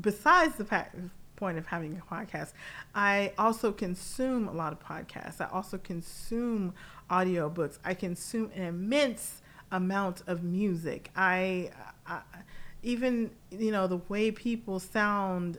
[0.00, 0.96] besides the fact,
[1.36, 2.52] point of having a podcast,
[2.94, 5.40] I also consume a lot of podcasts.
[5.40, 6.72] I also consume
[7.10, 7.78] audiobooks.
[7.84, 11.10] I consume an immense amount of music.
[11.14, 11.70] I,
[12.06, 12.20] I
[12.82, 15.58] even, you know, the way people sound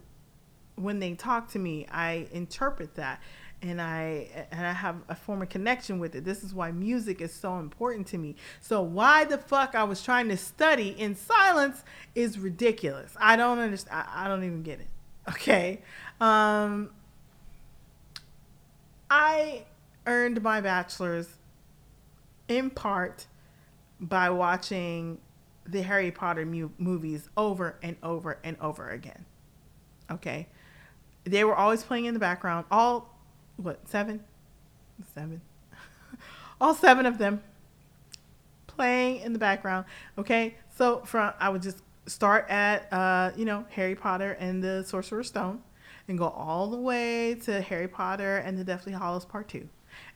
[0.75, 3.21] when they talk to me, I interpret that
[3.63, 6.25] and I and I have a form of connection with it.
[6.25, 8.35] This is why music is so important to me.
[8.59, 11.83] So why the fuck I was trying to study in silence
[12.13, 13.15] is ridiculous.
[13.19, 14.05] I don't understand.
[14.07, 14.87] I, I don't even get it.
[15.29, 15.81] Okay.
[16.19, 16.89] Um,
[19.09, 19.63] I
[20.05, 21.29] earned my bachelor's
[22.49, 23.27] in part
[24.01, 25.19] by watching
[25.65, 29.23] the Harry Potter mu- movies over and over and over again.
[30.11, 30.47] Okay.
[31.23, 32.65] They were always playing in the background.
[32.69, 33.12] All
[33.57, 34.23] what seven,
[35.13, 35.41] seven,
[36.61, 37.41] all seven of them
[38.67, 39.85] playing in the background.
[40.17, 44.83] Okay, so from I would just start at uh, you know Harry Potter and the
[44.83, 45.61] Sorcerer's Stone,
[46.07, 49.67] and go all the way to Harry Potter and the Deathly Hallows Part Two,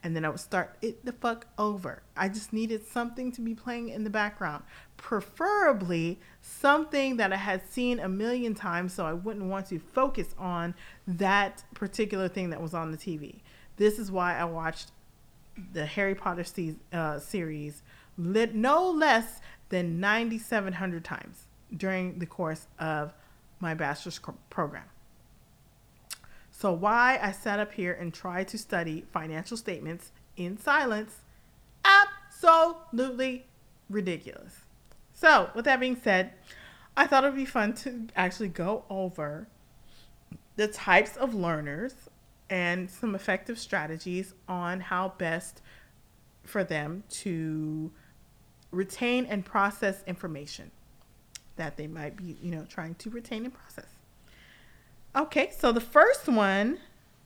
[0.04, 2.04] and then I would start it the fuck over.
[2.16, 4.64] I just needed something to be playing in the background,
[4.96, 10.34] preferably something that I had seen a million times, so I wouldn't want to focus
[10.38, 10.76] on
[11.08, 13.42] that particular thing that was on the TV.
[13.78, 14.92] This is why I watched
[15.74, 17.84] the Harry Potter se- uh, series
[18.18, 23.14] lit no less than 9,700 times during the course of
[23.60, 24.20] my bachelor's
[24.50, 24.86] program.
[26.60, 31.18] So, why I sat up here and tried to study financial statements in silence?
[31.86, 33.46] Absolutely
[33.92, 34.62] ridiculous.
[35.14, 36.34] So, with that being said,
[36.96, 39.48] I thought it would be fun to actually go over
[40.56, 41.94] the types of learners
[42.50, 45.62] and some effective strategies on how best
[46.44, 47.92] for them to
[48.72, 50.72] retain and process information
[51.56, 53.97] that they might be, you know, trying to retain and process.
[55.16, 56.78] Okay, so the first one,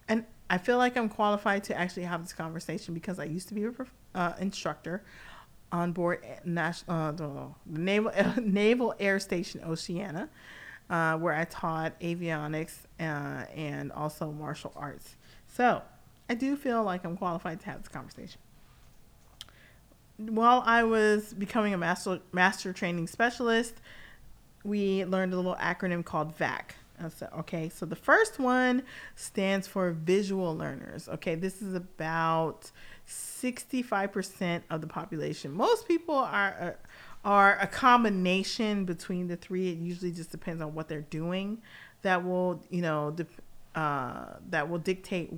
[0.08, 3.54] and I feel like I'm qualified to actually have this conversation because I used to
[3.54, 3.76] be an
[4.16, 5.04] uh, instructor
[5.72, 8.12] on board national, uh, the Naval,
[8.42, 10.30] Naval Air Station Oceana,
[10.90, 15.16] uh, where I taught avionics uh, and also martial arts.
[15.48, 15.82] So
[16.30, 18.40] I do feel like I'm qualified to have this conversation.
[20.18, 23.76] While I was becoming a master master training specialist,
[24.64, 26.76] we learned a little acronym called VAK.
[27.40, 28.84] Okay, so the first one
[29.16, 31.08] stands for visual learners.
[31.10, 32.72] Okay, this is about
[33.08, 35.52] 65% of the population.
[35.52, 36.72] Most people are uh,
[37.24, 39.70] are a combination between the three.
[39.70, 41.62] It usually just depends on what they're doing.
[42.02, 43.16] That will, you know,
[43.76, 45.32] uh, that will dictate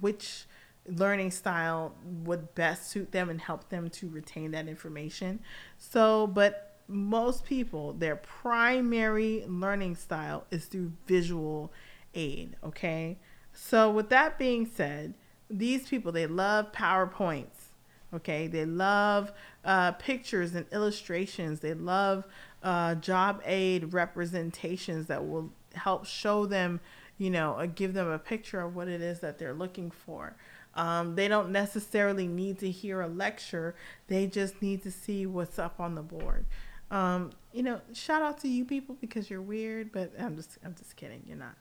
[0.00, 0.46] which
[0.86, 1.94] learning style
[2.24, 5.40] would best suit them and help them to retain that information.
[5.76, 11.70] So, but most people, their primary learning style is through visual
[12.14, 12.56] aid.
[12.64, 13.18] Okay.
[13.52, 15.14] So, with that being said,
[15.50, 17.72] these people, they love PowerPoints.
[18.14, 18.46] Okay.
[18.46, 19.32] They love
[19.64, 21.60] uh, pictures and illustrations.
[21.60, 22.26] They love
[22.62, 26.80] uh, job aid representations that will help show them,
[27.18, 30.36] you know, give them a picture of what it is that they're looking for.
[30.74, 33.74] Um, they don't necessarily need to hear a lecture.
[34.06, 36.46] They just need to see what's up on the board.
[36.90, 40.74] Um, you know, shout out to you people because you're weird, but I'm just I'm
[40.74, 41.54] just kidding, you're not.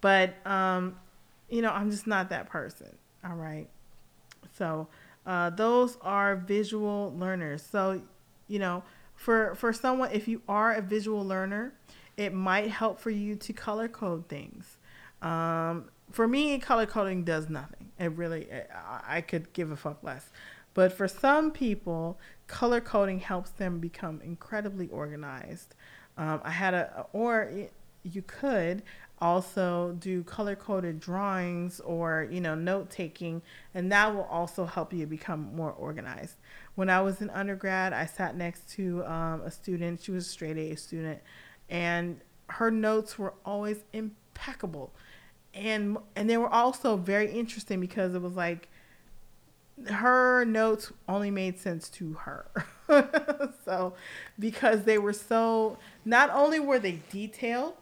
[0.00, 0.96] But um,
[1.48, 2.96] you know, I'm just not that person.
[3.24, 3.68] All right.
[4.56, 4.88] So
[5.26, 7.62] uh, those are visual learners.
[7.62, 8.02] So,
[8.48, 8.82] you know,
[9.14, 11.72] for for someone if you are a visual learner,
[12.16, 14.78] it might help for you to color code things.
[15.22, 17.90] Um, for me, color coding does nothing.
[17.98, 20.30] It really, I, I could give a fuck less.
[20.74, 25.74] But for some people, color coding helps them become incredibly organized.
[26.18, 27.50] Um, I had a, or
[28.02, 28.82] you could
[29.20, 33.40] also do color coded drawings or you know note taking
[33.72, 36.36] and that will also help you become more organized.
[36.74, 40.02] When i was in undergrad i sat next to um, a student.
[40.02, 41.20] She was a straight a student
[41.70, 44.92] and her notes were always impeccable.
[45.54, 48.68] And and they were also very interesting because it was like
[49.88, 52.46] her notes only made sense to her
[53.64, 53.94] so
[54.38, 57.74] because they were so not only were they detailed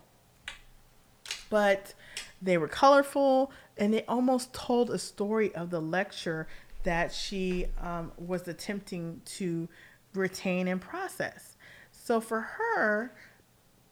[1.48, 1.94] but
[2.40, 6.46] they were colorful and they almost told a story of the lecture
[6.82, 9.68] that she um, was attempting to
[10.14, 11.56] retain and process.
[11.92, 13.14] So for her,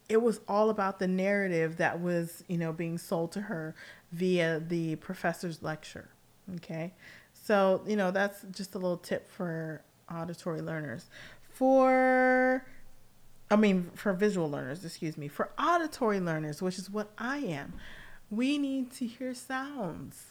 [0.09, 3.75] it was all about the narrative that was, you know, being sold to her
[4.11, 6.09] via the professor's lecture.
[6.55, 6.93] Okay.
[7.51, 11.09] So, you know, that's just a little tip for auditory learners.
[11.51, 12.65] For
[13.49, 17.73] I mean, for visual learners, excuse me, for auditory learners, which is what I am,
[18.29, 20.27] we need to hear sounds.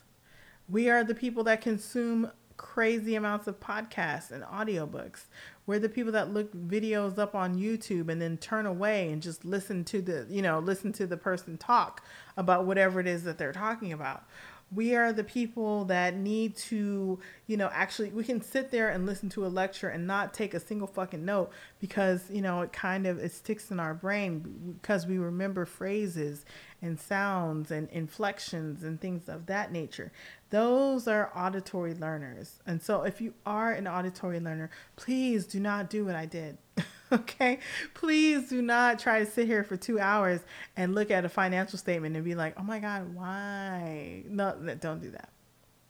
[0.66, 5.24] We are the people that consume crazy amounts of podcasts and audiobooks.
[5.66, 9.44] We're the people that look videos up on YouTube and then turn away and just
[9.44, 12.02] listen to the, you know, listen to the person talk
[12.38, 14.24] about whatever it is that they're talking about
[14.72, 19.04] we are the people that need to, you know, actually, we can sit there and
[19.04, 21.50] listen to a lecture and not take a single fucking note
[21.80, 26.44] because, you know, it kind of, it sticks in our brain because we remember phrases
[26.80, 30.12] and sounds and inflections and things of that nature.
[30.50, 32.60] Those are auditory learners.
[32.64, 36.58] And so if you are an auditory learner, please do not do what I did.
[37.12, 37.58] okay?
[37.94, 40.40] Please do not try to sit here for two hours
[40.76, 44.22] and look at a financial statement and be like oh my god why?
[44.28, 45.30] No don't do that.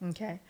[0.08, 0.40] Okay?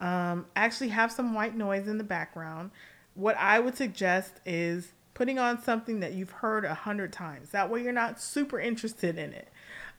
[0.00, 2.70] Um, actually have some white noise in the background.
[3.14, 7.50] What i would suggest is putting on something that you've heard a hundred times.
[7.50, 9.48] That way you're not super interested in it.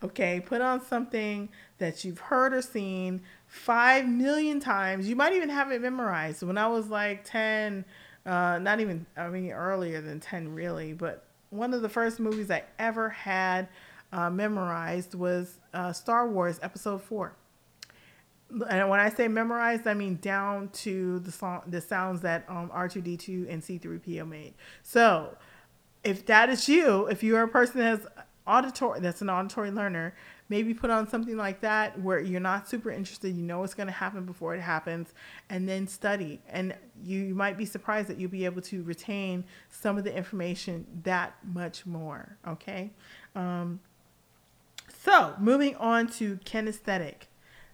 [0.03, 0.41] Okay?
[0.41, 5.07] Put on something that you've heard or seen five million times.
[5.07, 6.43] You might even have it memorized.
[6.43, 7.85] When i was like 10
[8.25, 10.93] uh, not even, I mean, earlier than 10, really.
[10.93, 13.67] But one of the first movies I ever had
[14.11, 17.35] uh, memorized was uh, Star Wars Episode 4.
[18.69, 22.69] And when I say memorized, I mean down to the song, the sounds that um,
[22.69, 24.53] R2D2 and C3PO made.
[24.83, 25.35] So,
[26.03, 28.07] if that is you, if you are a person that has
[28.45, 30.13] auditory, that's an auditory learner,
[30.49, 33.87] maybe put on something like that where you're not super interested you know what's going
[33.87, 35.13] to happen before it happens
[35.49, 36.41] and then study.
[36.49, 40.15] And you, you might be surprised that you'll be able to retain some of the
[40.15, 42.91] information that much more okay?
[43.35, 43.79] Um,
[45.03, 47.27] so moving on to kinesthetic.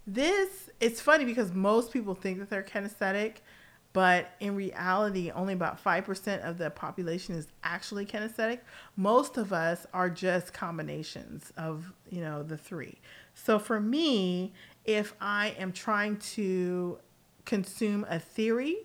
[0.07, 3.35] This it's funny because most people think that they're kinesthetic
[3.93, 8.59] but in reality, only about 5% of the population is actually kinesthetic.
[8.95, 12.99] Most of us are just combinations of, you know, the three.
[13.33, 14.53] So for me,
[14.85, 16.99] if I am trying to
[17.45, 18.77] consume a theory,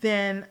[0.00, 0.46] then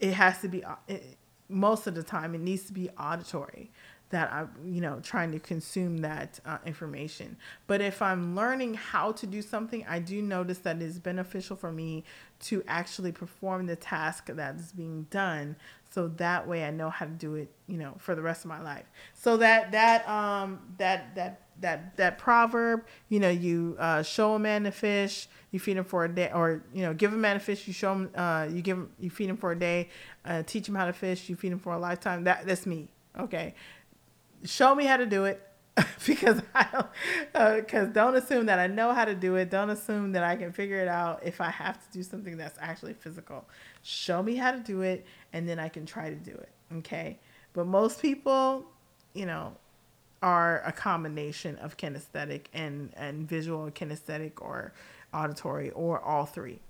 [0.00, 1.16] it has to be, it,
[1.48, 3.70] most of the time, it needs to be auditory
[4.10, 7.36] that I'm, you know, trying to consume that uh, information.
[7.66, 11.72] But if I'm learning how to do something, I do notice that it's beneficial for
[11.72, 12.04] me
[12.44, 15.56] to actually perform the task that is being done.
[15.90, 18.48] So that way I know how to do it, you know, for the rest of
[18.48, 18.84] my life.
[19.14, 24.38] So that, that, um, that, that, that, that proverb, you know, you, uh, show a
[24.38, 27.36] man a fish, you feed him for a day, or, you know, give a man
[27.36, 29.88] a fish, you show him, uh, you give him, you feed him for a day,
[30.24, 32.24] uh, teach him how to fish, you feed him for a lifetime.
[32.24, 32.88] That, that's me.
[33.18, 33.54] Okay
[34.44, 35.42] show me how to do it
[36.06, 39.50] because I don't, because uh, don't assume that I know how to do it.
[39.50, 42.58] Don't assume that I can figure it out if I have to do something that's
[42.60, 43.44] actually physical.
[43.82, 46.50] Show me how to do it, and then I can try to do it.
[46.76, 47.18] Okay,
[47.52, 48.64] but most people,
[49.14, 49.56] you know,
[50.22, 54.72] are a combination of kinesthetic and and visual, kinesthetic, or
[55.12, 56.60] auditory, or all three.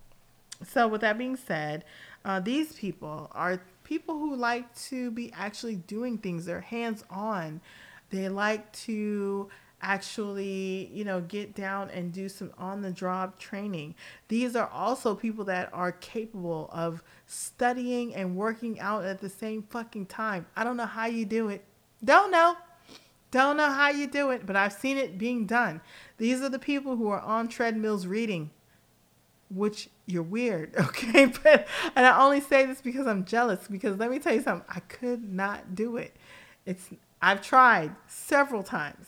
[0.66, 1.84] So, with that being said,
[2.24, 6.46] uh, these people are people who like to be actually doing things.
[6.46, 7.61] They're hands on.
[8.11, 9.48] They like to
[9.80, 13.94] actually, you know, get down and do some on the job training.
[14.28, 19.62] These are also people that are capable of studying and working out at the same
[19.62, 20.46] fucking time.
[20.57, 21.64] I don't know how you do it.
[22.02, 22.57] Don't know.
[23.30, 25.80] Don't know how you do it, but I've seen it being done.
[26.18, 28.50] These are the people who are on treadmills reading
[29.50, 31.26] which you're weird, okay?
[31.26, 34.66] But and I only say this because I'm jealous because let me tell you something,
[34.68, 36.14] I could not do it.
[36.66, 36.88] It's
[37.27, 39.05] I've tried several times,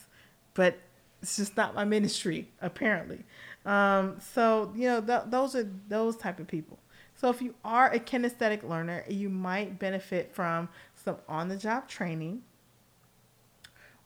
[0.53, 0.73] but
[1.21, 2.39] it's just not my ministry
[2.69, 3.21] apparently.
[3.65, 4.03] Um,
[4.33, 4.43] so
[4.79, 6.77] you know th- those are those type of people.
[7.19, 10.69] So if you are a kinesthetic learner, you might benefit from
[11.03, 12.35] some on-the-job training,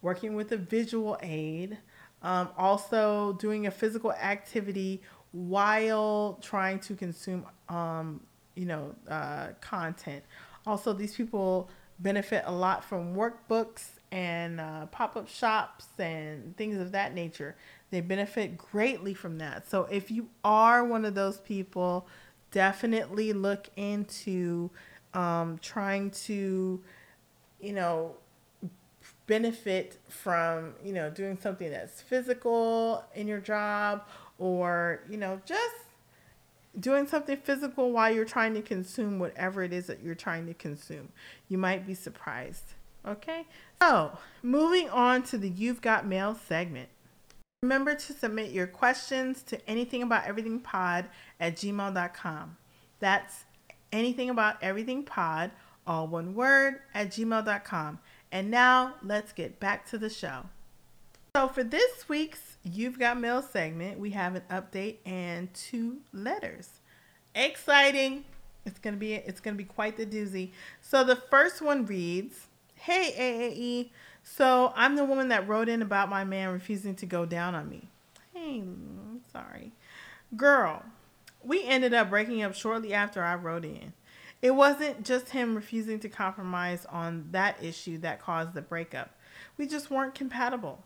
[0.01, 1.78] working with a visual aid,
[2.24, 5.01] Um, also, doing a physical activity
[5.32, 8.22] while trying to consume, um,
[8.55, 10.24] you know, uh, content.
[10.66, 16.78] Also, these people benefit a lot from workbooks and uh, pop up shops and things
[16.80, 17.55] of that nature.
[17.91, 19.70] They benefit greatly from that.
[19.70, 22.07] So, if you are one of those people,
[22.51, 24.70] definitely look into
[25.14, 26.82] um, trying to,
[27.59, 28.16] you know,
[29.28, 34.03] benefit from, you know, doing something that's physical in your job
[34.38, 35.76] or, you know, just
[36.80, 40.53] doing something physical while you're trying to consume whatever it is that you're trying to
[40.53, 41.09] consume.
[41.49, 42.74] You might be surprised.
[43.05, 43.45] Okay?
[43.81, 46.89] So, moving on to the You've Got Mail segment.
[47.63, 51.05] Remember to submit your questions to anything about everything pod
[51.39, 52.57] at gmail.com.
[52.99, 53.43] That's
[53.91, 55.51] anything about everything pod,
[55.85, 57.99] all one word, at gmail.com.
[58.31, 60.45] And now let's get back to the show.
[61.35, 66.81] So, for this week's You've Got Mail segment, we have an update and two letters.
[67.33, 68.25] Exciting!
[68.65, 70.51] It's gonna be it's gonna be quite the doozy.
[70.81, 72.47] So the first one reads,
[72.86, 73.91] "Hey AAE,
[74.23, 77.69] so I'm the woman that wrote in about my man refusing to go down on
[77.69, 77.89] me.
[78.34, 78.63] Hey,
[79.32, 79.71] sorry,
[80.36, 80.84] girl.
[81.43, 83.93] We ended up breaking up shortly after I wrote in.
[84.41, 89.11] It wasn't just him refusing to compromise on that issue that caused the breakup.
[89.57, 90.84] We just weren't compatible.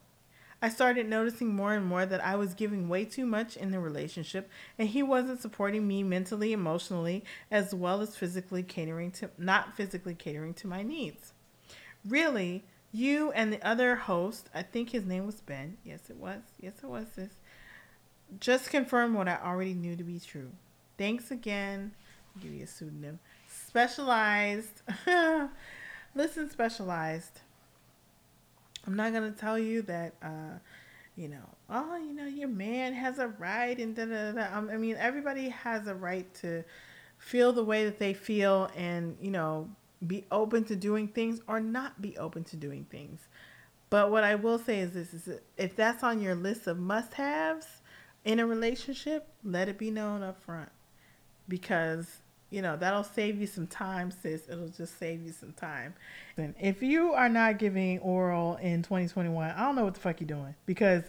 [0.62, 3.80] I started noticing more and more that I was giving way too much in the
[3.80, 9.78] relationship and he wasn't supporting me mentally, emotionally, as well as physically catering to not
[9.78, 11.32] physically catering to my needs.
[12.08, 15.78] Really, you and the other host, I think his name was Ben.
[15.84, 16.42] Yes, it was.
[16.60, 17.34] Yes, it was this.
[18.40, 20.52] Just confirm what I already knew to be true.
[20.98, 21.92] Thanks again.
[22.36, 23.20] I'll give you a pseudonym.
[23.48, 24.82] Specialized.
[26.16, 27.42] Listen, specialized.
[28.88, 30.60] I'm not gonna tell you that, uh,
[31.16, 34.74] you know, oh, you know, your man has a right, and da da da.
[34.74, 36.64] I mean, everybody has a right to
[37.18, 39.70] feel the way that they feel, and you know,
[40.08, 43.28] be open to doing things or not be open to doing things.
[43.90, 47.68] But what I will say is this: is if that's on your list of must-haves
[48.24, 50.70] in a relationship, let it be known up front,
[51.48, 52.18] because
[52.52, 54.44] you know, that'll save you some time, sis.
[54.50, 55.94] It'll just save you some time.
[56.38, 60.22] And if you are not giving oral in 2021, I don't know what the fuck
[60.22, 60.56] you're doing.
[60.66, 61.04] Because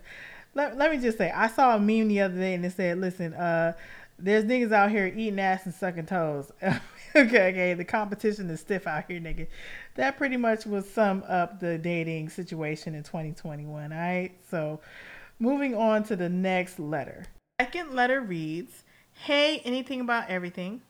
[0.55, 2.99] let, let me just say, I saw a meme the other day and it said,
[2.99, 3.75] listen, uh,
[4.19, 6.51] there's niggas out here eating ass and sucking toes.
[7.17, 9.47] okay, okay, the competition is stiff out here, nigga.
[9.95, 13.93] That pretty much will sum up the dating situation in 2021.
[13.93, 14.81] All right, so
[15.39, 17.27] moving on to the next letter.
[17.61, 18.85] Second letter reads,
[19.15, 20.83] Hey, anything about everything.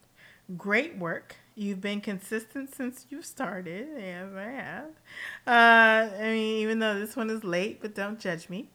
[0.56, 1.36] Great work.
[1.54, 3.88] You've been consistent since you started.
[3.96, 4.90] Yes, I have.
[5.46, 8.68] Uh, I mean, even though this one is late, but don't judge me.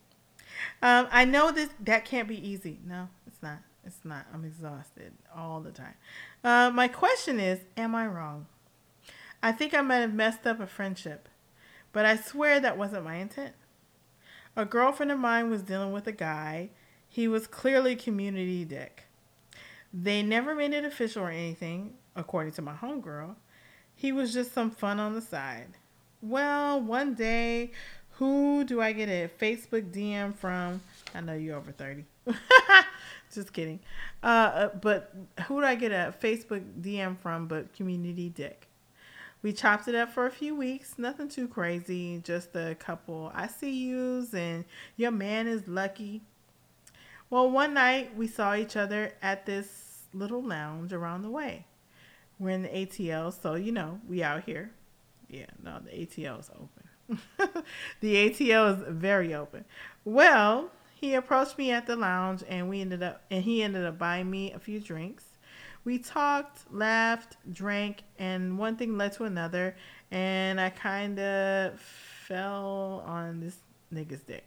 [0.81, 2.79] Um, I know this that can't be easy.
[2.85, 3.59] No, it's not.
[3.85, 4.25] It's not.
[4.33, 5.93] I'm exhausted all the time.
[6.43, 8.47] Uh, my question is, am I wrong?
[9.43, 11.27] I think I might have messed up a friendship,
[11.93, 13.53] but I swear that wasn't my intent.
[14.55, 16.69] A girlfriend of mine was dealing with a guy.
[17.07, 19.05] He was clearly community dick.
[19.93, 23.35] They never made it official or anything, according to my homegirl.
[23.95, 25.77] He was just some fun on the side.
[26.21, 27.71] Well, one day,
[28.11, 30.81] who do I get a Facebook DM from?
[31.13, 32.05] I know you're over 30.
[33.35, 33.79] just kidding.
[34.23, 35.13] Uh, uh, but
[35.47, 38.67] who do I get a Facebook DM from but Community Dick?
[39.41, 40.95] We chopped it up for a few weeks.
[40.97, 42.21] Nothing too crazy.
[42.23, 44.65] Just a couple I see yous and
[44.97, 46.21] your man is lucky.
[47.29, 51.65] Well, one night we saw each other at this little lounge around the way.
[52.39, 54.71] We're in the ATL, so you know, we out here.
[55.29, 56.81] Yeah, no, the ATL is open.
[58.01, 59.65] the ATL is very open.
[60.03, 60.71] Well,
[61.01, 64.29] he approached me at the lounge and we ended up and he ended up buying
[64.29, 65.25] me a few drinks.
[65.83, 69.75] We talked, laughed, drank, and one thing led to another,
[70.11, 73.57] and I kind of fell on this
[73.91, 74.45] nigga's dick.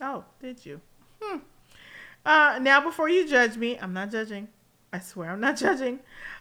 [0.00, 0.80] Oh, did you?
[1.20, 1.38] Hmm.
[2.24, 4.46] Uh, now, before you judge me, I'm not judging.
[4.92, 5.98] I swear I'm not judging.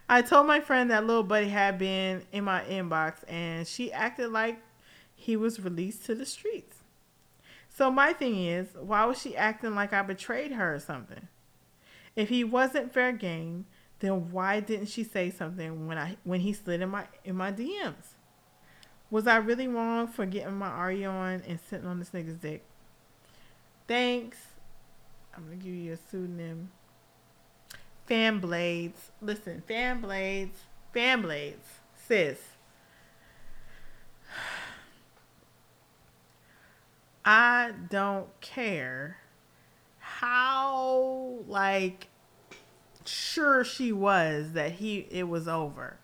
[0.07, 4.31] I told my friend that little buddy had been in my inbox and she acted
[4.31, 4.61] like
[5.15, 6.74] he was released to the streets.
[7.75, 11.27] So my thing is, why was she acting like I betrayed her or something?
[12.15, 13.65] If he wasn't fair game,
[13.99, 17.51] then why didn't she say something when I when he slid in my in my
[17.51, 18.13] DMs?
[19.11, 22.63] Was I really wrong for getting my RE on and sitting on this nigga's dick?
[23.89, 24.37] Thanks.
[25.35, 26.71] I'm gonna give you a pseudonym.
[28.05, 29.11] Fan blades.
[29.21, 30.59] Listen, fan blades.
[30.93, 31.67] Fan blades.
[32.07, 32.39] Sis.
[37.25, 39.17] I don't care
[39.97, 42.07] how like
[43.03, 45.97] sure she was that he it was over.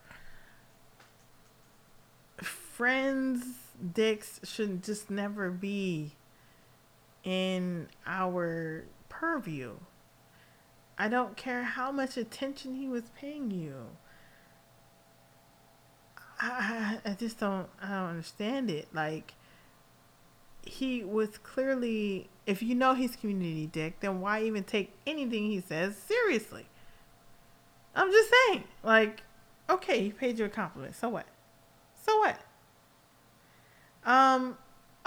[2.38, 3.46] Friends
[3.94, 6.14] dicks should just never be
[7.24, 9.74] in our purview.
[10.98, 13.76] I don't care how much attention he was paying you.
[16.40, 18.88] I, I just don't I don't understand it.
[18.92, 19.36] Like
[20.64, 25.62] he was clearly if you know he's community dick, then why even take anything he
[25.62, 26.66] says seriously?
[27.95, 29.22] I'm just saying, like,
[29.70, 30.95] okay, he paid you a compliment.
[30.95, 31.26] So what?
[32.05, 32.38] So what?
[34.05, 34.57] Um,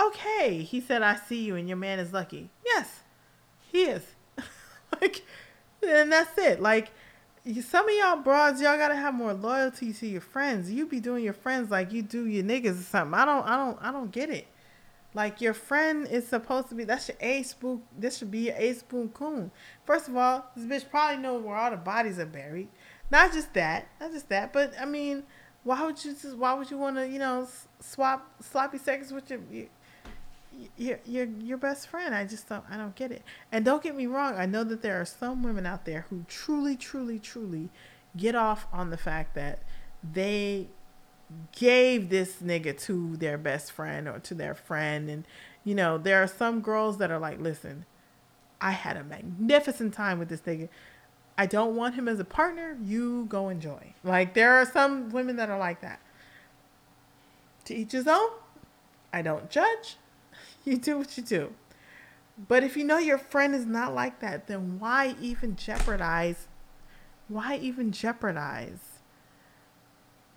[0.00, 2.50] okay, he said, I see you and your man is lucky.
[2.64, 3.00] Yes,
[3.72, 4.02] he is.
[5.00, 5.24] like,
[5.86, 6.61] and that's it.
[6.61, 6.90] Like,
[7.62, 10.70] some of y'all broads, y'all gotta have more loyalty to your friends.
[10.70, 13.14] You be doing your friends like you do your niggas or something.
[13.14, 14.46] I don't, I don't, I don't get it.
[15.15, 17.83] Like your friend is supposed to be that's your a spoon.
[17.97, 19.53] This should be your a spoon coon.
[19.85, 22.69] First of all, this bitch probably knows where all the bodies are buried.
[23.11, 25.23] Not just that, not just that, but I mean,
[25.62, 27.47] why would you just why would you want to you know
[27.81, 29.41] swap sloppy seconds with your,
[30.77, 32.12] your your your best friend?
[32.12, 33.23] I just don't I don't get it.
[33.53, 36.25] And don't get me wrong, I know that there are some women out there who
[36.29, 37.71] truly, truly, truly
[38.17, 39.61] get off on the fact that
[40.03, 40.69] they
[41.53, 45.09] gave this nigga to their best friend or to their friend.
[45.09, 45.25] And
[45.64, 47.87] you know there are some girls that are like listen
[48.61, 50.68] i had a magnificent time with this nigga.
[51.37, 52.79] I don't want him as a partner.
[52.83, 56.01] You go enjoy like there are some women that are like that.
[57.66, 58.31] To each his own.
[59.12, 59.97] I don't judge.
[60.64, 61.53] You do what you do.
[62.49, 66.49] But if you know your friend is not like that then why even jeopardize
[67.29, 68.93] why even jeopardize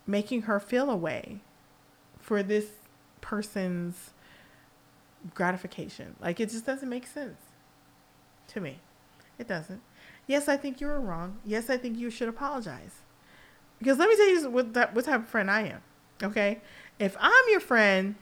[0.07, 1.41] making her feel a way
[2.17, 2.67] for this
[3.21, 4.11] person's
[5.33, 6.15] gratification.
[6.19, 7.39] Like it just doesn't make sense
[8.49, 8.79] to me.
[9.37, 9.81] It doesn't.
[10.25, 11.37] Yes, I think you were wrong.
[11.45, 13.01] Yes, I think you should apologize.
[13.79, 15.81] Because let me tell you what that what type of friend I am.
[16.23, 16.61] Okay?
[16.97, 18.15] If I'm your friend,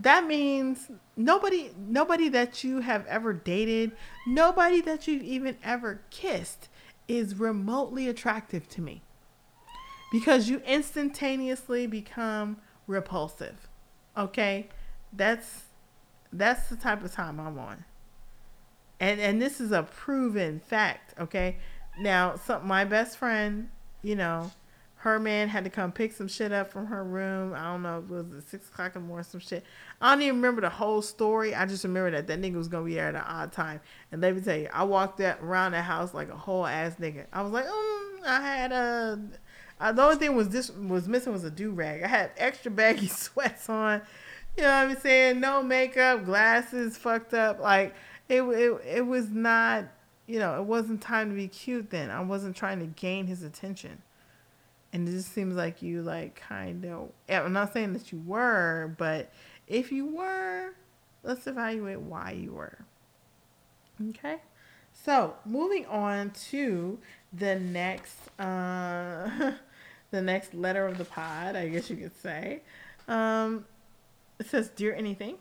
[0.00, 3.92] that means nobody nobody that you have ever dated,
[4.26, 6.68] nobody that you've even ever kissed
[7.06, 9.02] is remotely attractive to me
[10.10, 13.68] because you instantaneously become repulsive.
[14.16, 14.68] Okay?
[15.12, 15.62] That's
[16.32, 17.84] that's the type of time I'm on.
[19.00, 21.56] And and this is a proven fact, okay?
[21.98, 23.70] Now, some my best friend,
[24.02, 24.50] you know,
[24.96, 27.54] her man had to come pick some shit up from her room.
[27.54, 29.64] I don't know, it was it six o'clock in the morning, some shit.
[30.00, 31.54] I don't even remember the whole story.
[31.54, 33.80] I just remember that that nigga was gonna be there at an odd time.
[34.10, 36.96] And let me tell you, I walked that around the house like a whole ass
[36.96, 37.26] nigga.
[37.32, 39.20] I was like, um, I had a
[39.80, 42.02] the only thing was this was missing was a do rag.
[42.02, 44.02] I had extra baggy sweats on.
[44.56, 45.40] You know what I'm saying?
[45.40, 47.60] No makeup, glasses fucked up.
[47.60, 47.94] Like
[48.28, 49.84] it, it, it was not.
[50.26, 52.10] You know, it wasn't time to be cute then.
[52.10, 54.02] I wasn't trying to gain his attention.
[54.92, 57.10] And it just seems like you like kind of.
[57.28, 59.32] I'm not saying that you were, but
[59.66, 60.74] if you were,
[61.22, 62.78] let's evaluate why you were.
[64.10, 64.38] Okay.
[64.92, 66.98] So moving on to
[67.32, 69.52] the next uh
[70.10, 72.62] the next letter of the pod, I guess you could say.
[73.06, 73.64] Um,
[74.38, 75.36] it says, Dear Anything,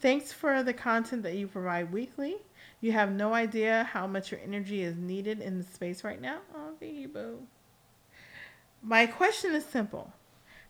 [0.00, 2.36] thanks for the content that you provide weekly.
[2.80, 6.38] You have no idea how much your energy is needed in the space right now.
[6.54, 7.40] Oh, boo.
[8.82, 10.12] My question is simple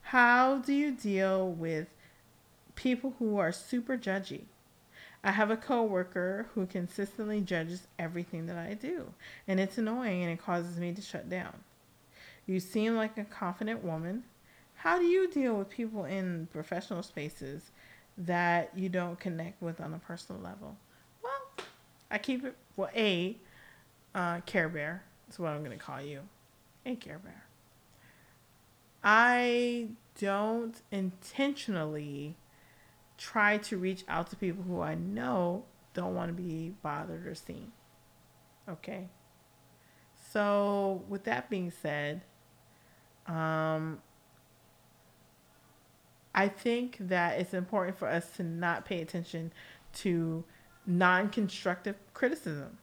[0.03, 1.89] How do you deal with
[2.75, 4.45] people who are super judgy?
[5.23, 9.13] I have a coworker who consistently judges everything that I do,
[9.47, 11.55] and it's annoying and it causes me to shut down.
[12.49, 14.25] You seem like a confident woman.
[14.77, 17.71] How do you deal with people in professional spaces
[18.17, 20.75] that you don't connect with on a personal level?
[21.23, 21.67] Well,
[22.11, 23.37] I keep it, well, A,
[24.15, 25.03] uh, Care Bear.
[25.27, 26.23] That's what I'm going to call you.
[26.87, 27.45] A Care Bear.
[29.05, 29.89] I
[30.19, 32.35] don't intentionally
[33.19, 37.35] try to reach out to people who I know don't want to be bothered or
[37.35, 37.73] seen.
[38.67, 39.09] Okay?
[40.33, 42.23] So, with that being said,
[43.29, 44.01] um,
[46.35, 49.53] I think that it's important for us to not pay attention
[49.97, 50.45] to
[50.87, 52.79] non constructive criticism.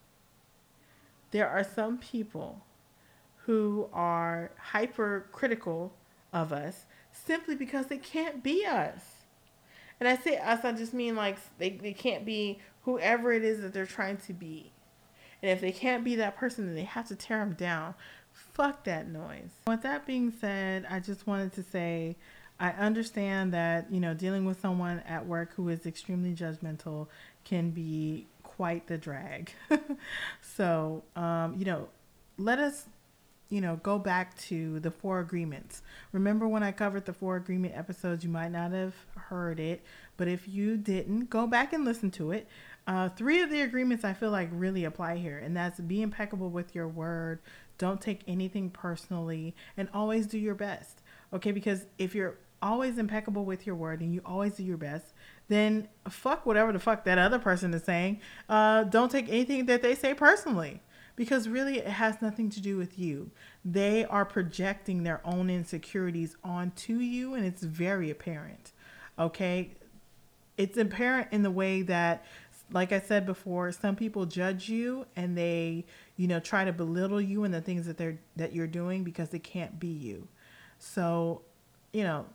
[1.31, 2.61] There are some people
[3.45, 5.93] who are hypercritical
[6.31, 9.01] of us simply because they can't be us.
[9.99, 13.61] And I say us, I just mean like they, they can't be whoever it is
[13.61, 14.71] that they're trying to be.
[15.41, 17.95] And if they can't be that person, then they have to tear them down
[18.53, 19.49] Fuck that noise.
[19.67, 22.15] With that being said, I just wanted to say
[22.59, 27.07] I understand that, you know, dealing with someone at work who is extremely judgmental
[27.43, 29.51] can be quite the drag.
[30.41, 31.89] so, um, you know,
[32.38, 32.86] let us,
[33.49, 35.81] you know, go back to the four agreements.
[36.13, 39.83] Remember when I covered the four agreement episodes, you might not have heard it,
[40.15, 42.47] but if you didn't, go back and listen to it.
[42.88, 46.49] Uh, three of the agreements I feel like really apply here, and that's be impeccable
[46.49, 47.39] with your word,
[47.78, 51.01] don't take anything personally, and always do your best.
[51.34, 55.13] Okay, because if you're always impeccable with your word and you always do your best,
[55.47, 58.19] then fuck whatever the fuck that other person is saying.
[58.49, 60.82] Uh, don't take anything that they say personally
[61.15, 63.30] because really it has nothing to do with you.
[63.63, 68.71] They are projecting their own insecurities onto you and it's very apparent.
[69.19, 69.71] Okay?
[70.57, 72.26] It's apparent in the way that
[72.71, 75.86] like I said before, some people judge you and they,
[76.18, 79.30] you know, try to belittle you and the things that they're that you're doing because
[79.30, 80.28] they can't be you.
[80.80, 81.41] So,
[81.91, 82.26] you know,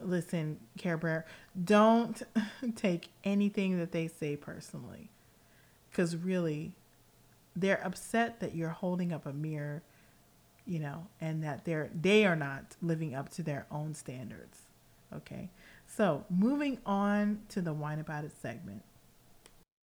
[0.00, 1.26] listen, Care Bear,
[1.64, 2.22] don't
[2.76, 5.10] take anything that they say personally.
[5.90, 6.72] Because really,
[7.54, 9.82] they're upset that you're holding up a mirror,
[10.66, 14.58] you know, and that they're they are not living up to their own standards.
[15.14, 15.50] Okay.
[15.86, 18.82] So moving on to the wine about it segment.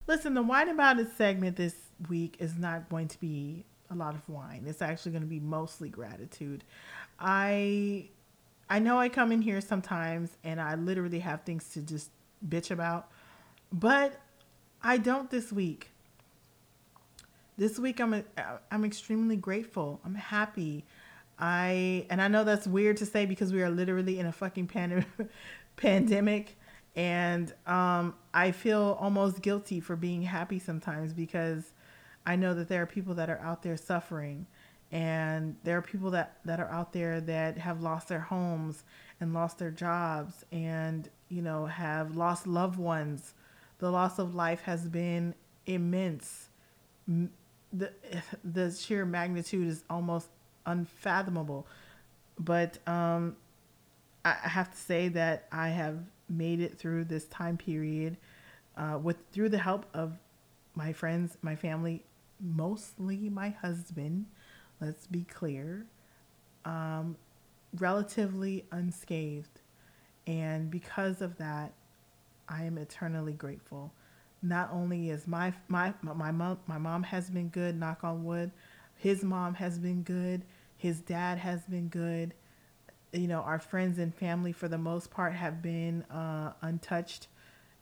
[0.07, 1.75] Listen, the wine about it segment this
[2.09, 4.63] week is not going to be a lot of wine.
[4.67, 6.63] It's actually going to be mostly gratitude.
[7.19, 8.09] I
[8.69, 12.09] I know I come in here sometimes and I literally have things to just
[12.47, 13.09] bitch about,
[13.71, 14.19] but
[14.81, 15.89] I don't this week.
[17.57, 18.23] This week I'm
[18.71, 19.99] I'm extremely grateful.
[20.03, 20.85] I'm happy.
[21.37, 24.67] I and I know that's weird to say because we are literally in a fucking
[24.67, 25.05] pan-
[25.75, 26.57] pandemic
[26.95, 31.73] and um, I feel almost guilty for being happy sometimes because
[32.25, 34.45] I know that there are people that are out there suffering.
[34.91, 38.83] And there are people that that are out there that have lost their homes
[39.21, 43.33] and lost their jobs and you know have lost loved ones.
[43.79, 45.33] The loss of life has been
[45.65, 46.49] immense.
[47.07, 47.29] The
[48.43, 50.27] the sheer magnitude is almost
[50.65, 51.67] unfathomable.
[52.37, 53.37] But um
[54.23, 55.97] i have to say that i have
[56.31, 58.17] made it through this time period
[58.77, 60.17] uh, with through the help of
[60.75, 62.03] my friends my family
[62.39, 64.25] mostly my husband
[64.81, 65.85] let's be clear,
[66.65, 67.15] um,
[67.77, 69.61] relatively unscathed.
[70.27, 71.73] And because of that,
[72.49, 73.93] I am eternally grateful.
[74.41, 78.51] Not only is my my my mom my mom has been good, knock on wood.
[78.95, 80.43] His mom has been good.
[80.77, 82.33] His dad has been good.
[83.13, 87.27] You know, our friends and family for the most part have been uh, untouched.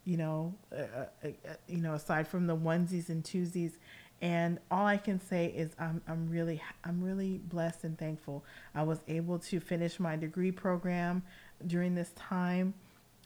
[0.06, 1.30] You know, uh, uh, uh
[1.68, 3.74] you know, aside from the onesies and twosies,
[4.22, 8.44] and all I can say is I'm, I'm really I'm really blessed and thankful.
[8.76, 11.24] I was able to finish my degree program
[11.66, 12.74] during this time.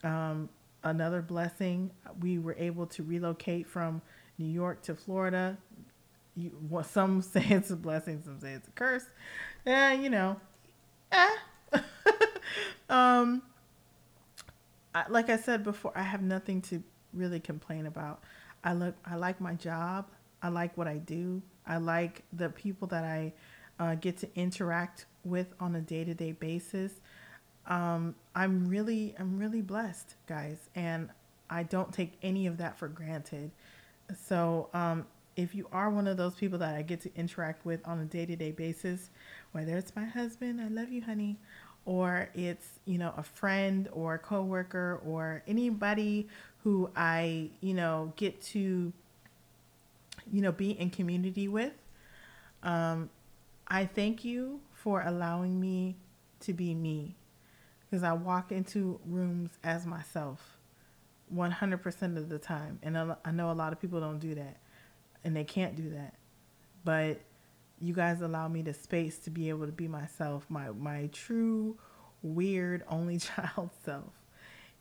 [0.03, 0.49] Um,
[0.83, 1.91] another blessing,
[2.21, 4.01] we were able to relocate from
[4.37, 5.57] New York to Florida.
[6.35, 9.05] You, well, some say it's a blessing, some say it's a curse.
[9.65, 10.39] Yeah, you know,
[11.11, 11.35] eh.
[12.93, 13.41] Um,
[14.93, 18.21] I, like I said before, I have nothing to really complain about.
[18.63, 20.05] I look, I like my job.
[20.43, 21.41] I like what I do.
[21.65, 23.33] I like the people that I
[23.79, 26.93] uh, get to interact with on a day to day basis.
[27.65, 31.09] Um, I'm really, I'm really blessed, guys, and
[31.49, 33.51] I don't take any of that for granted.
[34.27, 37.79] So, um, if you are one of those people that I get to interact with
[37.87, 39.09] on a day to day basis,
[39.51, 41.37] whether it's my husband, I love you, honey,
[41.85, 46.27] or it's you know a friend or a coworker or anybody
[46.63, 48.93] who I you know get to
[50.31, 51.73] you know, be in community with.
[52.61, 53.09] Um,
[53.67, 55.95] I thank you for allowing me
[56.41, 57.15] to be me
[57.81, 60.57] because I walk into rooms as myself
[61.33, 62.79] 100% of the time.
[62.83, 64.57] And I know a lot of people don't do that
[65.23, 66.13] and they can't do that.
[66.83, 67.21] But
[67.83, 71.77] you guys allow me the space to be able to be myself, my, my true,
[72.21, 74.13] weird, only child self.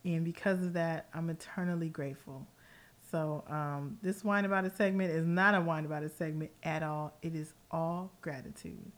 [0.05, 2.47] And because of that, I'm eternally grateful.
[3.11, 6.83] So um, this wine about it segment is not a wine about it segment at
[6.85, 7.13] all.
[7.23, 8.93] It is all gratitude.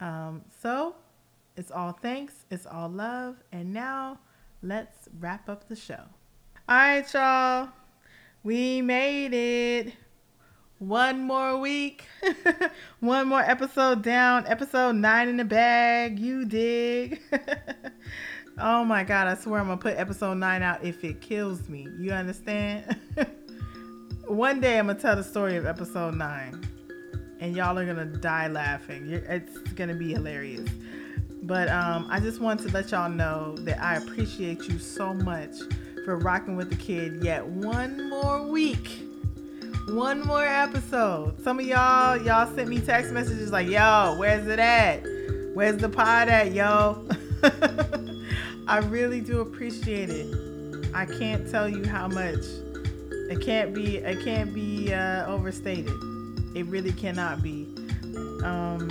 [0.00, 0.96] Um, so
[1.56, 4.18] it's all thanks, it's all love, and now
[4.62, 6.02] let's wrap up the show.
[6.68, 7.68] All right, y'all,
[8.42, 9.94] we made it.
[10.84, 12.04] One more week,
[13.00, 16.18] one more episode down, episode nine in the bag.
[16.18, 17.22] You dig?
[18.58, 21.88] oh my God, I swear I'm gonna put episode nine out if it kills me.
[21.98, 22.98] You understand?
[24.26, 26.62] One day I'm gonna tell the story of episode nine,
[27.40, 29.08] and y'all are gonna die laughing.
[29.10, 30.68] It's gonna be hilarious.
[31.44, 35.54] But um, I just want to let y'all know that I appreciate you so much
[36.04, 39.03] for rocking with the kid yet one more week.
[39.88, 41.38] One more episode.
[41.44, 45.04] Some of y'all, y'all sent me text messages like, yo, where's it at?
[45.52, 47.06] Where's the pod at, yo?
[48.66, 50.34] I really do appreciate it.
[50.94, 52.44] I can't tell you how much.
[53.30, 55.92] It can't be it can't be uh, overstated.
[56.54, 57.66] It really cannot be.
[58.42, 58.88] Um,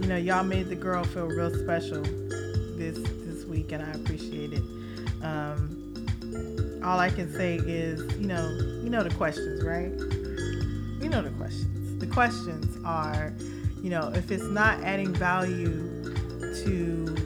[0.00, 2.02] you know, y'all made the girl feel real special
[2.76, 4.62] this this week, and I appreciate it.
[5.22, 5.75] Um,
[6.86, 8.48] all I can say is, you know,
[8.82, 9.90] you know the questions, right?
[11.02, 11.98] You know the questions.
[11.98, 13.34] The questions are,
[13.82, 15.90] you know, if it's not adding value
[16.64, 17.16] to,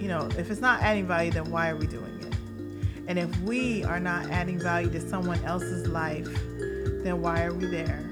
[0.00, 2.34] you know, if it's not adding value, then why are we doing it?
[3.08, 6.28] And if we are not adding value to someone else's life,
[7.02, 8.08] then why are we there?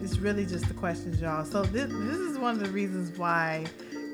[0.00, 1.44] It's really just the questions, y'all.
[1.44, 3.64] So this this is one of the reasons why,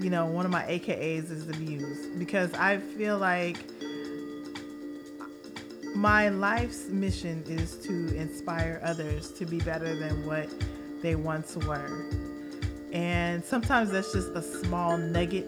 [0.00, 3.58] you know, one of my AKAs is the muse because I feel like
[5.94, 10.48] my life's mission is to inspire others to be better than what
[11.02, 12.06] they once were.
[12.92, 15.46] And sometimes that's just a small nugget,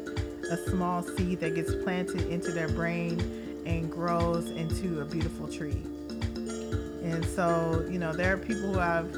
[0.50, 3.18] a small seed that gets planted into their brain
[3.66, 5.82] and grows into a beautiful tree.
[7.02, 9.10] And so, you know, there are people who I've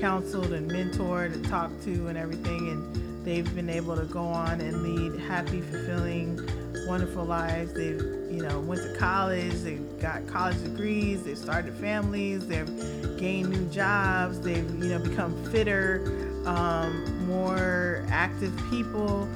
[0.00, 4.60] counseled and mentored and talked to and everything, and they've been able to go on
[4.60, 6.38] and lead happy, fulfilling,
[6.86, 7.74] wonderful lives.
[7.74, 13.50] They've, you know, went to college, they've got college degrees, they've started families, they've gained
[13.50, 19.28] new jobs, they've, you know, become fitter, um, more active people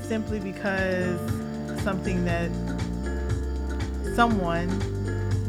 [0.00, 1.20] simply because
[1.82, 2.50] something that
[4.14, 4.68] someone,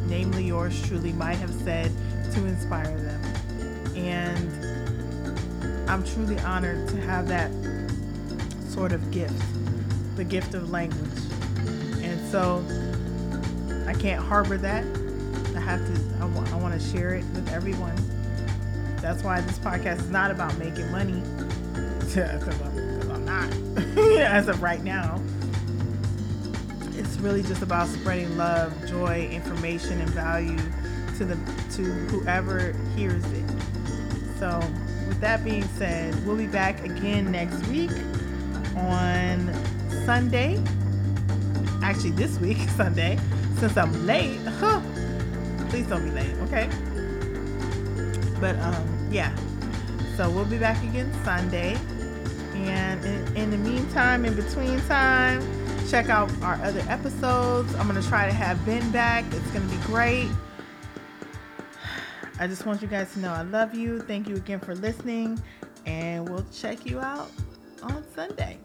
[0.09, 1.89] namely yours truly, might have said
[2.33, 3.95] to inspire them.
[3.95, 7.51] And I'm truly honored to have that
[8.67, 9.41] sort of gift,
[10.17, 11.07] the gift of language.
[12.01, 12.61] And so
[13.88, 14.83] I can't harbor that.
[15.55, 17.95] I have to, I, want, to share it with everyone.
[19.01, 21.21] That's why this podcast is not about making money,
[21.99, 25.19] because I'm, I'm not, as of right now
[26.97, 30.57] it's really just about spreading love, joy, information, and value
[31.17, 31.35] to the
[31.75, 33.45] to whoever hears it.
[34.39, 34.59] So,
[35.07, 37.91] with that being said, we'll be back again next week
[38.75, 39.53] on
[40.05, 40.61] Sunday.
[41.83, 43.19] Actually, this week Sunday,
[43.59, 44.39] since I'm late.
[44.59, 44.81] Huh,
[45.69, 46.69] please don't be late, okay?
[48.39, 49.35] But um, yeah.
[50.15, 51.77] So we'll be back again Sunday.
[52.55, 55.41] And in, in the meantime, in between time,
[55.89, 57.73] check out our other episodes.
[57.75, 59.25] I'm to try to have Ben back.
[59.31, 60.29] It's to be great.
[62.39, 63.99] I just want you guys to know I love you.
[64.01, 65.41] Thank you again for listening.
[65.85, 67.31] And we'll check you out
[67.81, 68.57] on Sunday.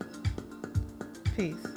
[1.37, 1.72] Peace.